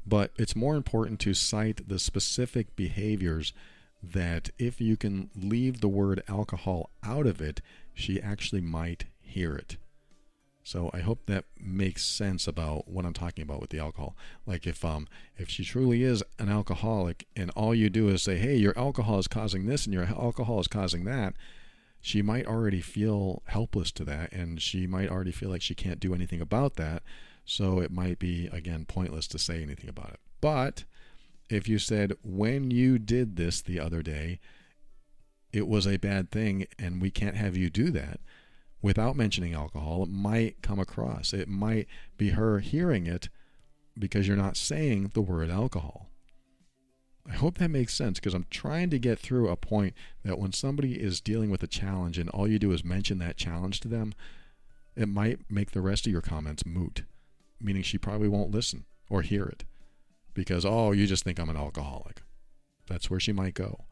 [0.06, 3.52] But it's more important to cite the specific behaviors
[4.02, 7.60] that if you can leave the word alcohol out of it,
[7.92, 9.76] she actually might hear it.
[10.68, 14.14] So I hope that makes sense about what I'm talking about with the alcohol.
[14.44, 15.08] Like if um
[15.38, 19.18] if she truly is an alcoholic and all you do is say, "Hey, your alcohol
[19.18, 21.32] is causing this and your alcohol is causing that,"
[22.02, 26.00] she might already feel helpless to that and she might already feel like she can't
[26.00, 27.02] do anything about that.
[27.46, 30.20] So it might be again pointless to say anything about it.
[30.42, 30.84] But
[31.48, 34.38] if you said when you did this the other day,
[35.50, 38.20] it was a bad thing and we can't have you do that
[38.82, 41.32] without mentioning alcohol, it might come across.
[41.32, 43.28] It might be her hearing it
[43.98, 46.08] because you're not saying the word alcohol.
[47.28, 50.52] I hope that makes sense because I'm trying to get through a point that when
[50.52, 53.88] somebody is dealing with a challenge and all you do is mention that challenge to
[53.88, 54.14] them,
[54.96, 57.04] it might make the rest of your comments moot,
[57.60, 59.64] meaning she probably won't listen or hear it
[60.32, 62.22] because, oh, you just think I'm an alcoholic.
[62.86, 63.84] That's where she might go.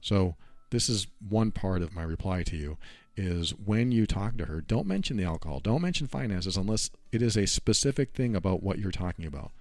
[0.00, 0.36] So,
[0.70, 2.78] this is one part of my reply to you
[3.16, 7.22] is when you talk to her, don't mention the alcohol, don't mention finances unless it
[7.22, 9.52] is a specific thing about what you're talking about.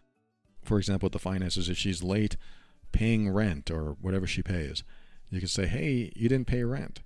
[0.64, 2.38] For example, with the finances, if she's late
[2.92, 4.84] paying rent or whatever she pays,
[5.30, 7.02] you can say, "Hey, you didn't pay rent.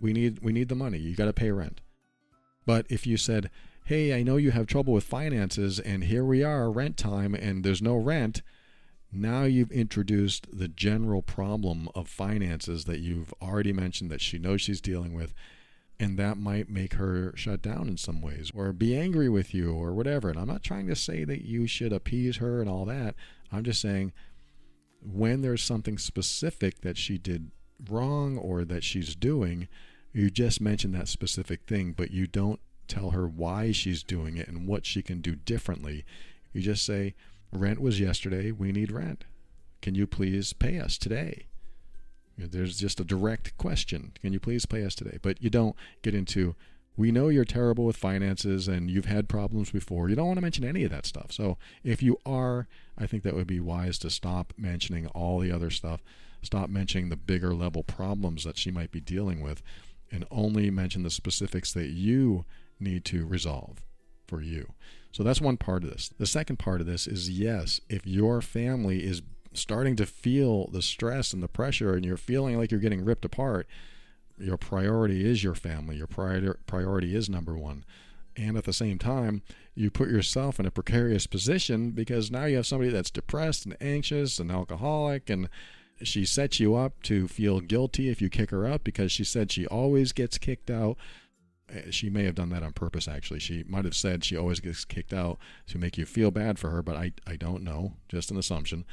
[0.00, 0.98] We need we need the money.
[0.98, 1.80] You got to pay rent."
[2.66, 3.50] But if you said,
[3.84, 7.64] "Hey, I know you have trouble with finances, and here we are, rent time, and
[7.64, 8.42] there's no rent,"
[9.12, 14.60] now you've introduced the general problem of finances that you've already mentioned that she knows
[14.60, 15.34] she's dealing with
[16.00, 19.74] and that might make her shut down in some ways or be angry with you
[19.74, 20.30] or whatever.
[20.30, 23.14] And I'm not trying to say that you should appease her and all that.
[23.52, 24.14] I'm just saying
[25.02, 27.50] when there's something specific that she did
[27.88, 29.68] wrong or that she's doing,
[30.12, 34.48] you just mention that specific thing, but you don't tell her why she's doing it
[34.48, 36.06] and what she can do differently.
[36.54, 37.14] You just say,
[37.52, 39.24] Rent was yesterday, we need rent.
[39.82, 41.46] Can you please pay us today?
[42.46, 44.12] There's just a direct question.
[44.20, 45.18] Can you please pay us today?
[45.22, 46.54] But you don't get into,
[46.96, 50.08] we know you're terrible with finances and you've had problems before.
[50.08, 51.32] You don't want to mention any of that stuff.
[51.32, 52.68] So if you are,
[52.98, 56.02] I think that would be wise to stop mentioning all the other stuff.
[56.42, 59.62] Stop mentioning the bigger level problems that she might be dealing with
[60.10, 62.44] and only mention the specifics that you
[62.78, 63.84] need to resolve
[64.26, 64.72] for you.
[65.12, 66.10] So that's one part of this.
[66.18, 69.22] The second part of this is yes, if your family is
[69.52, 73.24] starting to feel the stress and the pressure and you're feeling like you're getting ripped
[73.24, 73.66] apart,
[74.38, 75.96] your priority is your family.
[75.96, 77.84] Your priority priority is number one.
[78.36, 79.42] And at the same time,
[79.74, 83.76] you put yourself in a precarious position because now you have somebody that's depressed and
[83.80, 85.48] anxious and alcoholic and
[86.02, 89.52] she sets you up to feel guilty if you kick her out because she said
[89.52, 90.96] she always gets kicked out.
[91.68, 93.40] Eh, she may have done that on purpose, actually.
[93.40, 95.38] She might have said she always gets kicked out
[95.68, 97.94] to make you feel bad for her, but I, I don't know.
[98.08, 98.84] Just an assumption.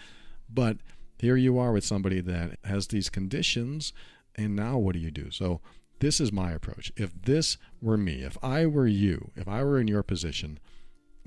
[0.50, 0.78] But
[1.20, 3.93] here you are with somebody that has these conditions,
[4.36, 5.32] and now what do you do?
[5.32, 5.62] So,
[6.00, 6.91] this is my approach.
[6.95, 10.60] If this were me, if I were you, if I were in your position,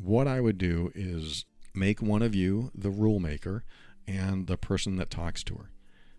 [0.01, 1.45] what I would do is
[1.75, 3.65] make one of you the rule maker
[4.07, 5.71] and the person that talks to her.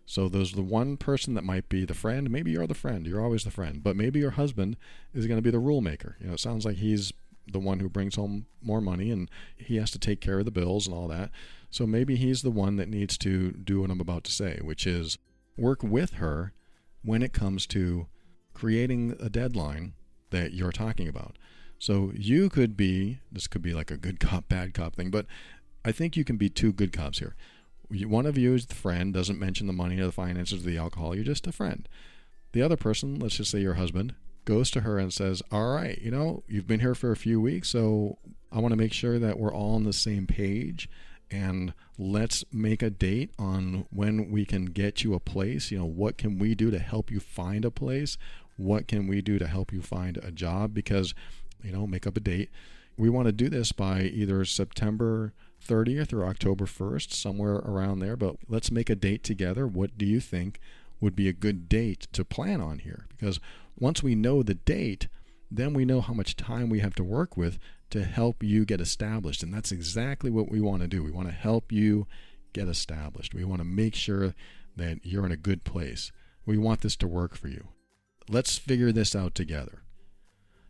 [0.05, 2.29] So there's the one person that might be the friend.
[2.29, 3.07] Maybe you're the friend.
[3.07, 3.81] You're always the friend.
[3.81, 4.75] But maybe your husband
[5.13, 6.17] is going to be the rule maker.
[6.19, 7.13] You know, it sounds like he's
[7.49, 10.51] the one who brings home more money and he has to take care of the
[10.51, 11.31] bills and all that.
[11.71, 14.85] So maybe he's the one that needs to do what I'm about to say, which
[14.85, 15.17] is
[15.57, 16.53] work with her
[17.01, 18.07] when it comes to
[18.53, 19.93] creating a deadline
[20.31, 21.37] that you're talking about.
[21.79, 25.25] So you could be, this could be like a good cop, bad cop thing, but
[25.83, 27.35] I think you can be two good cops here.
[27.89, 30.77] One of you is the friend, doesn't mention the money or the finances or the
[30.77, 31.87] alcohol, you're just a friend.
[32.51, 34.13] The other person, let's just say your husband,
[34.45, 37.39] goes to her and says, All right, you know, you've been here for a few
[37.39, 38.17] weeks, so
[38.51, 40.89] I want to make sure that we're all on the same page
[41.31, 45.71] and let's make a date on when we can get you a place.
[45.71, 48.17] You know, what can we do to help you find a place?
[48.57, 50.73] What can we do to help you find a job?
[50.73, 51.15] Because,
[51.63, 52.49] you know, make up a date.
[52.97, 55.33] We want to do this by either September
[55.65, 59.65] 30th or October 1st, somewhere around there, but let's make a date together.
[59.65, 60.59] What do you think
[60.99, 63.05] would be a good date to plan on here?
[63.09, 63.39] Because
[63.79, 65.07] once we know the date,
[65.49, 67.57] then we know how much time we have to work with
[67.91, 69.43] to help you get established.
[69.43, 71.03] And that's exactly what we want to do.
[71.03, 72.07] We want to help you
[72.53, 73.33] get established.
[73.33, 74.33] We want to make sure
[74.75, 76.11] that you're in a good place.
[76.45, 77.67] We want this to work for you.
[78.29, 79.83] Let's figure this out together.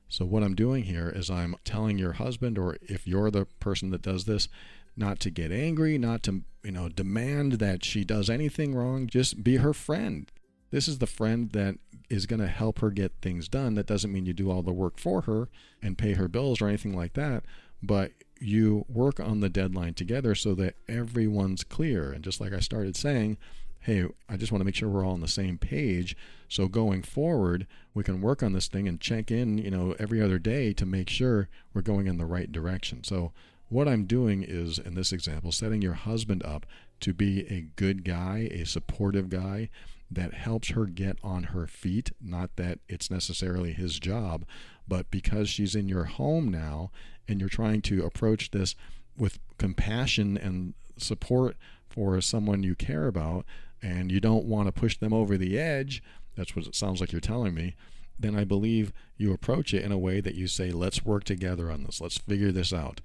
[0.08, 3.92] So, what I'm doing here is I'm telling your husband, or if you're the person
[3.92, 4.50] that does this,
[4.98, 9.08] not to get angry, not to, you know, demand that she does anything wrong.
[9.08, 10.30] Just be her friend.
[10.70, 11.76] This is the friend that
[12.12, 13.76] is going to help her get things done.
[13.76, 15.48] That doesn't mean you do all the work for her
[15.82, 17.44] and pay her bills or anything like that,
[17.82, 22.12] but you work on the deadline together so that everyone's clear.
[22.12, 23.38] And just like I started saying,
[23.80, 26.18] hey, I just want to make sure we're all on the same page.
[26.50, 30.22] So going forward, we can work on this thing and check in, you know, every
[30.22, 33.04] other day to make sure we're going in the right direction.
[33.04, 33.32] So
[33.70, 36.66] what I'm doing is, in this example, setting your husband up
[37.00, 39.70] to be a good guy, a supportive guy
[40.12, 42.12] that helps her get on her feet.
[42.22, 44.46] Not that it's necessarily his job,
[44.88, 46.92] but because she's in your home now
[47.28, 48.76] and you're trying to approach this
[49.18, 51.56] with compassion and support
[51.90, 53.46] for someone you care about,
[53.82, 56.04] and you don't want to push them over the edge,
[56.36, 57.76] that's what it sounds like you're telling me,
[58.20, 61.72] then I believe you approach it in a way that you say, let's work together
[61.72, 63.02] on this, let's figure this out.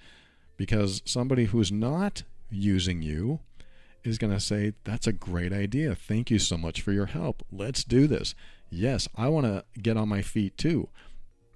[0.56, 3.40] Because somebody who's not using you
[4.06, 5.94] is going to say, that's a great idea.
[5.94, 7.44] Thank you so much for your help.
[7.50, 8.34] Let's do this.
[8.70, 10.88] Yes, I want to get on my feet too.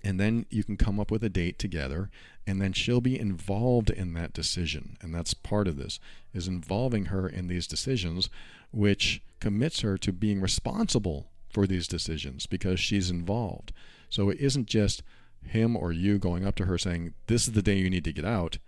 [0.03, 2.11] And then you can come up with a date together
[2.47, 6.01] and then she'll be involved in that decision and that's part of this
[6.33, 8.31] is involving her in these decisions
[8.73, 13.73] which commits her to being responsible for these decisions because she's involved.
[14.09, 15.03] So it isn't just
[15.45, 18.13] him or you going up to her saying, This is the day you need to
[18.13, 18.59] get out,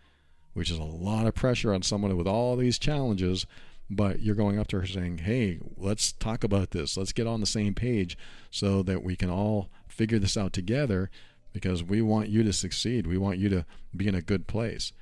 [0.53, 3.47] which is a lot of pressure on someone with all these challenges.
[3.95, 6.97] But you're going up to her saying, Hey, let's talk about this.
[6.97, 8.17] Let's get on the same page
[8.51, 11.11] so that we can all figure this out together
[11.53, 13.07] because we want you to succeed.
[13.07, 14.93] We want you to be in a good place.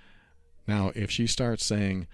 [0.66, 2.08] Now, if she starts saying,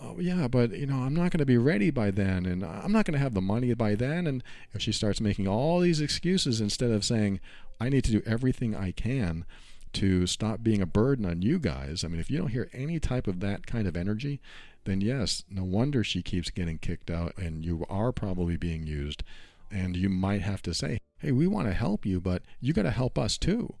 [0.00, 2.92] oh yeah but you know i'm not going to be ready by then and i'm
[2.92, 6.00] not going to have the money by then and if she starts making all these
[6.00, 7.40] excuses instead of saying
[7.80, 9.44] i need to do everything i can
[9.92, 13.00] to stop being a burden on you guys i mean if you don't hear any
[13.00, 14.40] type of that kind of energy
[14.88, 19.22] then yes no wonder she keeps getting kicked out and you are probably being used
[19.70, 22.82] and you might have to say hey we want to help you but you got
[22.82, 23.74] to help us too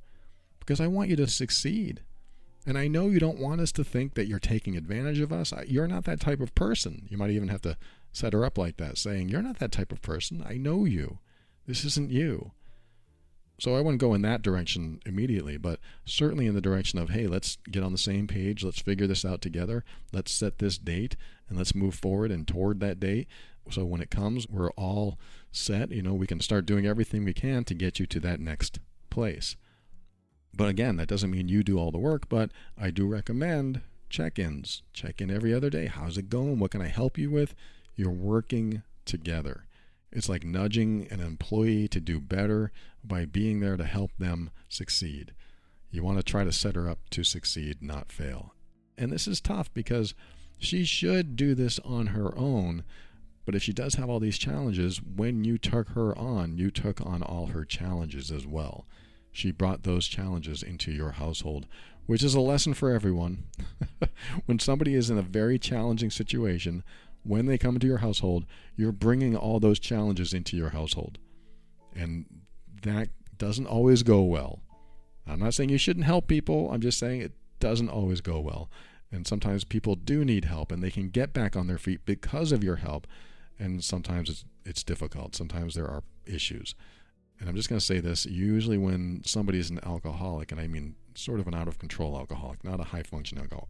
[0.60, 2.02] because i want you to succeed
[2.68, 5.54] and I know you don't want us to think that you're taking advantage of us.
[5.66, 7.06] You're not that type of person.
[7.08, 7.78] You might even have to
[8.12, 10.44] set her up like that, saying, You're not that type of person.
[10.46, 11.18] I know you.
[11.66, 12.52] This isn't you.
[13.60, 17.26] So I wouldn't go in that direction immediately, but certainly in the direction of, hey,
[17.26, 18.62] let's get on the same page.
[18.62, 19.84] Let's figure this out together.
[20.12, 21.16] Let's set this date
[21.48, 23.26] and let's move forward and toward that date.
[23.70, 25.18] So when it comes, we're all
[25.50, 25.90] set.
[25.90, 28.78] You know, we can start doing everything we can to get you to that next
[29.10, 29.56] place.
[30.54, 34.38] But again, that doesn't mean you do all the work, but I do recommend check
[34.38, 34.82] ins.
[34.92, 35.86] Check in every other day.
[35.86, 36.58] How's it going?
[36.58, 37.54] What can I help you with?
[37.96, 39.64] You're working together.
[40.10, 42.72] It's like nudging an employee to do better
[43.04, 45.32] by being there to help them succeed.
[45.90, 48.54] You want to try to set her up to succeed, not fail.
[48.96, 50.14] And this is tough because
[50.58, 52.84] she should do this on her own.
[53.44, 57.00] But if she does have all these challenges, when you took her on, you took
[57.00, 58.86] on all her challenges as well
[59.38, 61.66] she brought those challenges into your household,
[62.06, 63.44] which is a lesson for everyone.
[64.46, 66.82] when somebody is in a very challenging situation,
[67.28, 71.18] when they come into your household, you're bringing all those challenges into your household.
[71.94, 72.26] And
[72.82, 74.60] that doesn't always go well.
[75.26, 78.70] I'm not saying you shouldn't help people, I'm just saying it doesn't always go well.
[79.12, 82.52] And sometimes people do need help and they can get back on their feet because
[82.52, 83.06] of your help.
[83.58, 85.34] And sometimes it's, it's difficult.
[85.34, 86.74] Sometimes there are issues
[87.40, 90.66] and I'm just going to say this usually when somebody is an alcoholic, and I
[90.66, 93.68] mean sort of an out of control alcoholic, not a high function alcoholic.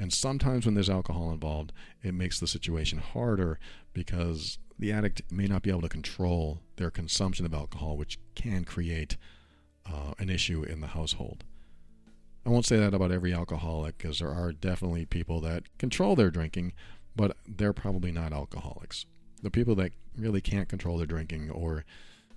[0.00, 3.58] And sometimes when there's alcohol involved, it makes the situation harder
[3.92, 8.64] because the addict may not be able to control their consumption of alcohol, which can
[8.64, 9.18] create
[9.84, 11.44] uh, an issue in the household.
[12.46, 16.30] I won't say that about every alcoholic because there are definitely people that control their
[16.30, 16.72] drinking,
[17.14, 19.04] but they're probably not alcoholics.
[19.42, 21.84] The people that really can't control their drinking or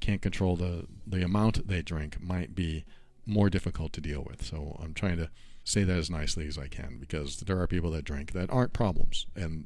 [0.01, 2.83] can't control the, the amount they drink might be
[3.25, 4.43] more difficult to deal with.
[4.43, 5.29] So I'm trying to
[5.63, 8.73] say that as nicely as I can because there are people that drink that aren't
[8.73, 9.65] problems and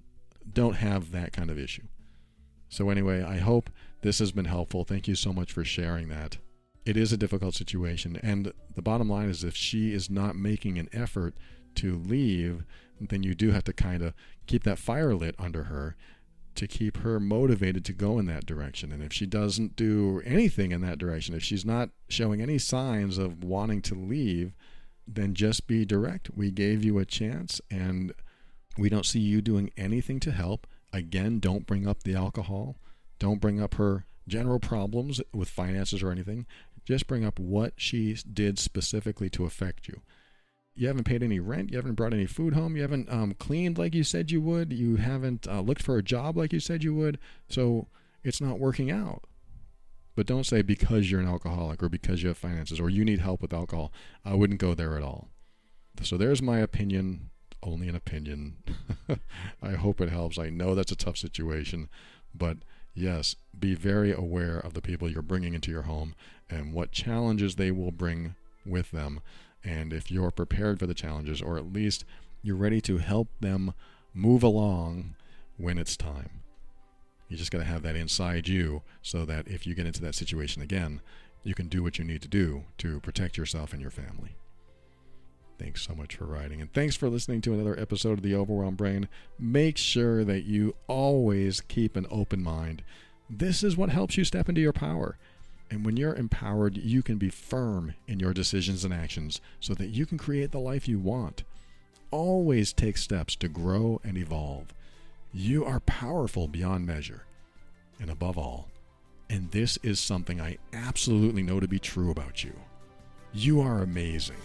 [0.51, 1.87] don't have that kind of issue.
[2.69, 3.69] So, anyway, I hope
[4.01, 4.83] this has been helpful.
[4.83, 6.37] Thank you so much for sharing that.
[6.85, 10.77] It is a difficult situation, and the bottom line is if she is not making
[10.77, 11.35] an effort
[11.75, 12.63] to leave,
[12.99, 14.13] then you do have to kind of
[14.45, 15.95] keep that fire lit under her
[16.55, 18.91] to keep her motivated to go in that direction.
[18.91, 23.17] And if she doesn't do anything in that direction, if she's not showing any signs
[23.17, 24.55] of wanting to leave,
[25.07, 26.29] then just be direct.
[26.35, 28.13] We gave you a chance and
[28.77, 30.67] we don't see you doing anything to help.
[30.93, 32.77] Again, don't bring up the alcohol.
[33.19, 36.45] Don't bring up her general problems with finances or anything.
[36.85, 40.01] Just bring up what she did specifically to affect you.
[40.75, 43.77] you haven't paid any rent, you haven't brought any food home, you haven't um, cleaned
[43.77, 46.83] like you said you would, you haven't uh, looked for a job like you said
[46.83, 47.17] you would,
[47.49, 47.87] so
[48.23, 49.23] it's not working out.
[50.17, 53.19] But don't say because you're an alcoholic or because you have finances or you need
[53.19, 53.93] help with alcohol.
[54.25, 55.27] I wouldn't go there at all.
[56.01, 57.29] So there's my opinion,
[57.61, 58.57] only an opinion.
[59.61, 60.39] I hope it helps.
[60.39, 61.87] I know that's a tough situation,
[62.33, 62.57] but
[62.95, 66.15] yes, be very aware of the people you're bringing into your home
[66.49, 68.33] and what challenges they will bring
[68.65, 69.19] with them.
[69.63, 72.05] And if you're prepared for the challenges, or at least
[72.41, 73.75] you're ready to help them
[74.15, 75.13] move along
[75.57, 76.41] when it's time.
[77.27, 80.15] You just got to have that inside you so that if you get into that
[80.15, 81.01] situation again,
[81.43, 84.35] you can do what you need to do to protect yourself and your family.
[85.59, 86.61] Thanks so much for writing.
[86.61, 89.09] And thanks for listening to another episode of The Overwhelmed Brain.
[89.39, 92.83] Make sure that you always keep an open mind.
[93.29, 95.17] This is what helps you step into your power.
[95.69, 99.89] And when you're empowered, you can be firm in your decisions and actions so that
[99.89, 101.43] you can create the life you want.
[102.11, 104.73] Always take steps to grow and evolve.
[105.33, 107.23] You are powerful beyond measure.
[107.99, 108.69] And above all,
[109.29, 112.53] and this is something I absolutely know to be true about you,
[113.33, 114.37] you are amazing.